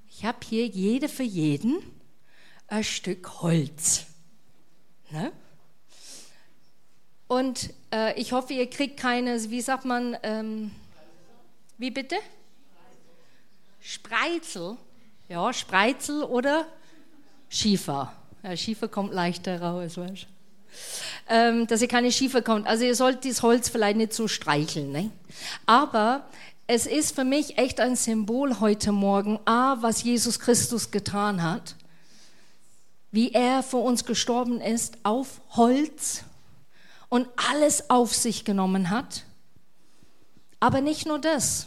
Ich 0.10 0.26
habe 0.26 0.38
hier 0.48 0.68
jede 0.68 1.10
für 1.10 1.24
jeden 1.24 1.78
ein 2.68 2.84
Stück 2.84 3.42
Holz. 3.42 4.06
Ne? 5.12 5.32
Und 7.28 7.74
äh, 7.92 8.20
ich 8.20 8.32
hoffe, 8.32 8.54
ihr 8.54 8.70
kriegt 8.70 8.98
keine, 8.98 9.50
wie 9.50 9.62
sagt 9.62 9.86
man, 9.86 10.16
ähm, 10.24 10.72
wie 11.78 11.92
bitte? 11.92 12.16
Spreizel. 13.82 14.78
Ja, 15.28 15.52
Spreizel 15.54 16.24
oder 16.24 16.68
Schiefer. 17.50 18.16
Ja, 18.46 18.56
Schiefer 18.56 18.88
kommt 18.88 19.12
leichter 19.12 19.60
raus, 19.60 19.98
weißt 19.98 20.24
du? 20.24 20.28
Ähm, 21.30 21.66
dass 21.66 21.82
ihr 21.82 21.88
keine 21.88 22.12
Schiefer 22.12 22.44
kommt. 22.44 22.68
Also 22.68 22.86
ihr 22.86 22.94
sollt 22.94 23.26
das 23.26 23.42
Holz 23.42 23.70
vielleicht 23.70 23.98
nicht 23.98 24.14
so 24.14 24.28
streicheln. 24.28 24.92
Ne? 24.92 25.10
Aber 25.66 26.28
es 26.68 26.86
ist 26.86 27.16
für 27.16 27.24
mich 27.24 27.58
echt 27.58 27.80
ein 27.80 27.96
Symbol 27.96 28.60
heute 28.60 28.92
Morgen, 28.92 29.40
a, 29.46 29.82
was 29.82 30.04
Jesus 30.04 30.40
Christus 30.40 30.92
getan 30.92 31.42
hat, 31.42 31.76
wie 33.10 33.32
er 33.32 33.64
für 33.64 33.78
uns 33.78 34.06
gestorben 34.06 34.62
ist 34.62 35.00
auf 35.02 35.42
Holz 35.56 36.24
und 37.10 37.28
alles 37.52 37.90
auf 37.90 38.14
sich 38.14 38.46
genommen 38.46 38.92
hat. 38.92 39.24
Aber 40.60 40.82
nicht 40.82 41.08
nur 41.08 41.18
das, 41.18 41.66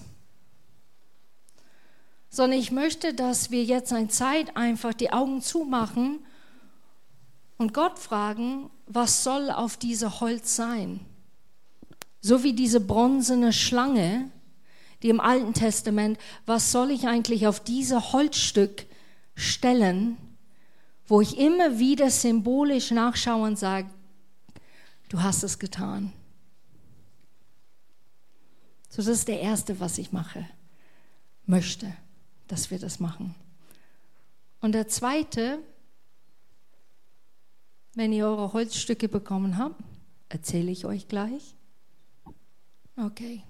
sondern 2.30 2.60
ich 2.60 2.70
möchte, 2.70 3.14
dass 3.14 3.50
wir 3.50 3.64
jetzt 3.64 3.92
eine 3.92 4.06
Zeit 4.06 4.56
einfach 4.56 4.94
die 4.94 5.12
Augen 5.12 5.42
zumachen 5.42 6.20
und 7.58 7.74
Gott 7.74 7.98
fragen, 7.98 8.70
was 8.86 9.24
soll 9.24 9.50
auf 9.50 9.76
diese 9.76 10.20
Holz 10.20 10.56
sein? 10.56 11.00
So 12.20 12.42
wie 12.42 12.54
diese 12.54 12.80
bronzene 12.80 13.52
Schlange, 13.52 14.30
die 15.02 15.10
im 15.10 15.20
Alten 15.20 15.54
Testament, 15.54 16.18
was 16.46 16.72
soll 16.72 16.90
ich 16.90 17.06
eigentlich 17.06 17.46
auf 17.46 17.60
diese 17.60 18.12
Holzstück 18.12 18.86
stellen, 19.34 20.16
wo 21.06 21.20
ich 21.20 21.38
immer 21.38 21.78
wieder 21.78 22.10
symbolisch 22.10 22.90
nachschaue 22.90 23.46
und 23.46 23.58
sage, 23.58 23.88
du 25.08 25.22
hast 25.22 25.42
es 25.42 25.58
getan. 25.58 26.12
So, 28.88 28.98
das 28.98 29.08
ist 29.08 29.28
der 29.28 29.40
erste, 29.40 29.80
was 29.80 29.98
ich 29.98 30.12
mache, 30.12 30.48
möchte, 31.46 31.92
dass 32.46 32.70
wir 32.70 32.78
das 32.78 33.00
machen. 33.00 33.34
Und 34.60 34.72
der 34.72 34.88
zweite, 34.88 35.60
wenn 37.98 38.12
ihr 38.12 38.26
eure 38.26 38.52
Holzstücke 38.52 39.08
bekommen 39.08 39.58
habt, 39.58 39.82
erzähle 40.28 40.70
ich 40.70 40.84
euch 40.84 41.08
gleich. 41.08 41.56
Okay. 42.96 43.42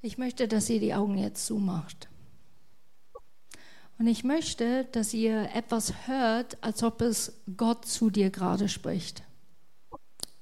Ich 0.00 0.16
möchte, 0.16 0.48
dass 0.48 0.70
ihr 0.70 0.80
die 0.80 0.94
Augen 0.94 1.18
jetzt 1.18 1.44
zumacht. 1.44 2.08
Und 3.98 4.06
ich 4.06 4.24
möchte, 4.24 4.84
dass 4.92 5.12
ihr 5.12 5.50
etwas 5.54 6.06
hört, 6.06 6.62
als 6.62 6.82
ob 6.82 7.02
es 7.02 7.42
Gott 7.56 7.84
zu 7.84 8.10
dir 8.10 8.30
gerade 8.30 8.68
spricht. 8.68 9.22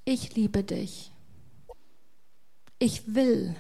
Ich 0.05 0.37
liebe 0.37 0.63
dich. 0.63 1.11
Ich 2.79 3.15
will. 3.15 3.57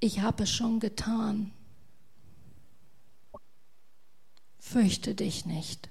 Ich 0.00 0.20
habe 0.20 0.44
es 0.44 0.50
schon 0.50 0.80
getan. 0.80 1.52
Fürchte 4.64 5.14
dich 5.14 5.44
nicht. 5.44 5.90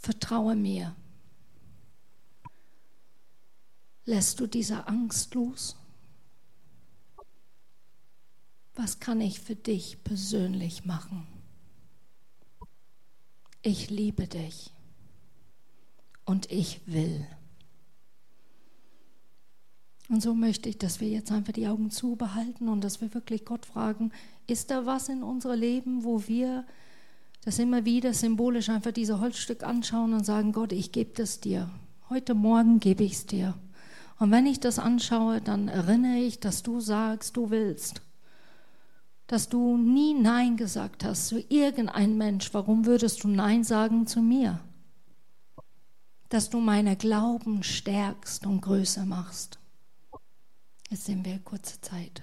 Vertraue 0.00 0.56
mir. 0.56 0.96
Lässt 4.06 4.40
du 4.40 4.46
diese 4.46 4.88
Angst 4.88 5.34
los? 5.34 5.76
Was 8.74 8.98
kann 8.98 9.20
ich 9.20 9.40
für 9.40 9.54
dich 9.54 10.02
persönlich 10.02 10.86
machen? 10.86 11.26
Ich 13.60 13.90
liebe 13.90 14.26
dich 14.26 14.72
und 16.24 16.50
ich 16.50 16.80
will. 16.86 17.26
Und 20.08 20.22
so 20.22 20.34
möchte 20.34 20.68
ich, 20.68 20.78
dass 20.78 21.00
wir 21.00 21.08
jetzt 21.08 21.32
einfach 21.32 21.52
die 21.52 21.66
Augen 21.66 21.90
zubehalten 21.90 22.68
und 22.68 22.84
dass 22.84 23.00
wir 23.00 23.14
wirklich 23.14 23.44
Gott 23.44 23.64
fragen, 23.64 24.12
ist 24.46 24.70
da 24.70 24.84
was 24.84 25.08
in 25.08 25.22
unserem 25.22 25.58
Leben, 25.58 26.04
wo 26.04 26.26
wir 26.26 26.66
das 27.44 27.58
immer 27.58 27.84
wieder 27.84 28.12
symbolisch 28.12 28.68
einfach 28.68 28.92
diese 28.92 29.20
Holzstück 29.20 29.62
anschauen 29.62 30.12
und 30.12 30.24
sagen, 30.24 30.52
Gott, 30.52 30.72
ich 30.72 30.92
gebe 30.92 31.12
das 31.14 31.40
dir. 31.40 31.70
Heute 32.10 32.34
Morgen 32.34 32.80
gebe 32.80 33.02
ich 33.02 33.12
es 33.12 33.26
dir. 33.26 33.54
Und 34.18 34.30
wenn 34.30 34.46
ich 34.46 34.60
das 34.60 34.78
anschaue, 34.78 35.40
dann 35.40 35.68
erinnere 35.68 36.18
ich, 36.18 36.38
dass 36.38 36.62
du 36.62 36.80
sagst, 36.80 37.36
du 37.36 37.50
willst. 37.50 38.02
Dass 39.26 39.48
du 39.48 39.76
nie 39.78 40.14
Nein 40.14 40.56
gesagt 40.56 41.02
hast 41.04 41.28
zu 41.28 41.40
irgendeinem 41.48 42.18
Mensch. 42.18 42.52
Warum 42.52 42.84
würdest 42.84 43.24
du 43.24 43.28
Nein 43.28 43.64
sagen 43.64 44.06
zu 44.06 44.20
mir? 44.20 44.60
Dass 46.28 46.50
du 46.50 46.60
meine 46.60 46.96
Glauben 46.96 47.62
stärkst 47.62 48.46
und 48.46 48.60
größer 48.60 49.06
machst. 49.06 49.58
Jetzt 50.90 51.06
sind 51.06 51.24
wir 51.24 51.38
kurze 51.40 51.80
Zeit. 51.80 52.22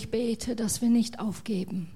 Ich 0.00 0.10
bete, 0.10 0.56
dass 0.56 0.80
wir 0.80 0.88
nicht 0.88 1.20
aufgeben. 1.20 1.90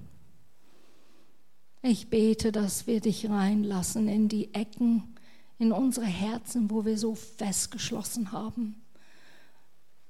Ich 1.80 2.11
bete, 2.11 2.52
dass 2.52 2.86
wir 2.86 3.00
dich 3.00 3.30
reinlassen 3.30 4.09
in 4.09 4.28
die 4.28 4.52
Ecken, 4.52 5.14
in 5.59 5.72
unsere 5.72 6.05
Herzen, 6.05 6.70
wo 6.70 6.84
wir 6.84 6.98
so 6.98 7.14
festgeschlossen 7.14 8.30
haben, 8.30 8.74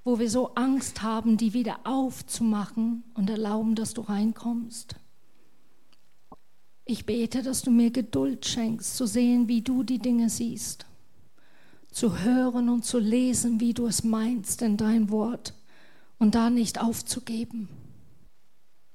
wo 0.03 0.18
wir 0.18 0.28
so 0.28 0.57
Angst 0.57 1.03
haben, 1.03 1.36
die 1.36 1.55
wieder 1.55 1.78
aufzumachen 1.84 3.05
und 3.14 3.30
erlauben, 3.30 3.76
dass 3.76 3.95
du 3.95 4.01
reinkommst. 4.01 4.97
Ich 6.84 7.07
bete, 7.07 7.45
dass 7.45 7.62
du 7.62 7.70
mir 7.70 7.92
Geduld 7.92 8.45
schenkst, 8.45 8.97
zu 8.97 9.07
sehen, 9.07 9.47
wie 9.47 9.62
du 9.62 9.84
die 9.84 10.01
Dinge 10.01 10.30
siehst, 10.30 10.84
zu 11.92 12.18
hören 12.18 12.70
und 12.70 12.84
zu 12.84 12.99
lesen, 12.99 13.61
wie 13.61 13.72
du 13.72 13.86
es 13.86 14.03
meinst 14.03 14.62
in 14.62 14.76
dein 14.76 15.11
Wort 15.11 15.55
und 16.18 16.34
da 16.34 16.51
nicht 16.51 16.80
aufzugeben. 16.80 17.68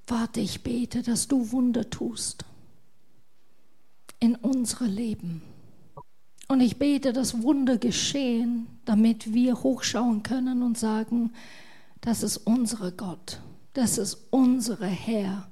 Vater, 0.09 0.41
ich 0.41 0.63
bete, 0.63 1.03
dass 1.03 1.27
du 1.27 1.51
Wunder 1.51 1.87
tust 1.87 2.43
in 4.19 4.33
unsere 4.35 4.85
Leben. 4.85 5.43
Und 6.47 6.61
ich 6.61 6.77
bete, 6.77 7.13
dass 7.13 7.43
Wunder 7.43 7.77
geschehen, 7.77 8.65
damit 8.85 9.35
wir 9.35 9.61
hochschauen 9.61 10.23
können 10.23 10.63
und 10.63 10.79
sagen, 10.79 11.31
das 12.01 12.23
ist 12.23 12.37
unsere 12.37 12.91
Gott, 12.91 13.39
das 13.73 13.99
ist 13.99 14.17
unsere 14.31 14.87
Herr, 14.87 15.47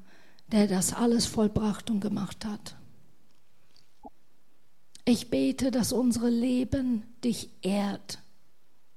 der 0.51 0.65
das 0.65 0.91
alles 0.91 1.27
vollbracht 1.27 1.91
und 1.91 1.99
gemacht 1.99 2.43
hat. 2.43 2.75
Ich 5.05 5.29
bete, 5.29 5.69
dass 5.69 5.93
unsere 5.93 6.31
Leben 6.31 7.03
dich 7.23 7.51
ehrt 7.61 8.17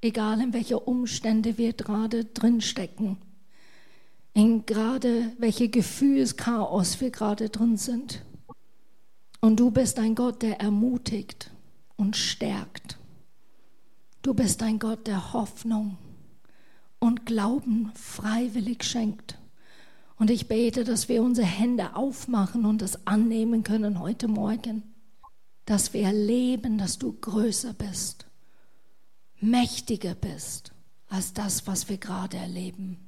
egal 0.00 0.40
in 0.40 0.52
welche 0.52 0.78
Umstände 0.78 1.58
wir 1.58 1.72
gerade 1.72 2.24
drin 2.24 2.60
stecken, 2.60 3.18
in 4.32 4.66
gerade 4.66 5.32
welche 5.38 5.68
Gefühlschaos 5.68 7.00
wir 7.00 7.10
gerade 7.10 7.48
drin 7.48 7.76
sind. 7.76 8.24
Und 9.40 9.58
du 9.58 9.70
bist 9.70 9.98
ein 9.98 10.14
Gott, 10.14 10.42
der 10.42 10.60
ermutigt 10.60 11.50
und 11.96 12.16
stärkt. 12.16 12.98
Du 14.22 14.34
bist 14.34 14.62
ein 14.62 14.78
Gott, 14.78 15.06
der 15.06 15.32
Hoffnung 15.32 15.96
und 16.98 17.26
Glauben 17.26 17.90
freiwillig 17.94 18.84
schenkt. 18.84 19.38
Und 20.16 20.30
ich 20.30 20.48
bete, 20.48 20.84
dass 20.84 21.08
wir 21.08 21.22
unsere 21.22 21.46
Hände 21.46 21.96
aufmachen 21.96 22.66
und 22.66 22.82
das 22.82 23.06
annehmen 23.06 23.64
können 23.64 23.98
heute 23.98 24.28
Morgen, 24.28 24.82
dass 25.64 25.94
wir 25.94 26.02
erleben, 26.02 26.76
dass 26.76 26.98
du 26.98 27.12
größer 27.12 27.72
bist 27.72 28.26
mächtiger 29.40 30.14
bist 30.14 30.72
als 31.08 31.32
das, 31.32 31.66
was 31.66 31.88
wir 31.88 31.98
gerade 31.98 32.36
erleben. 32.36 32.98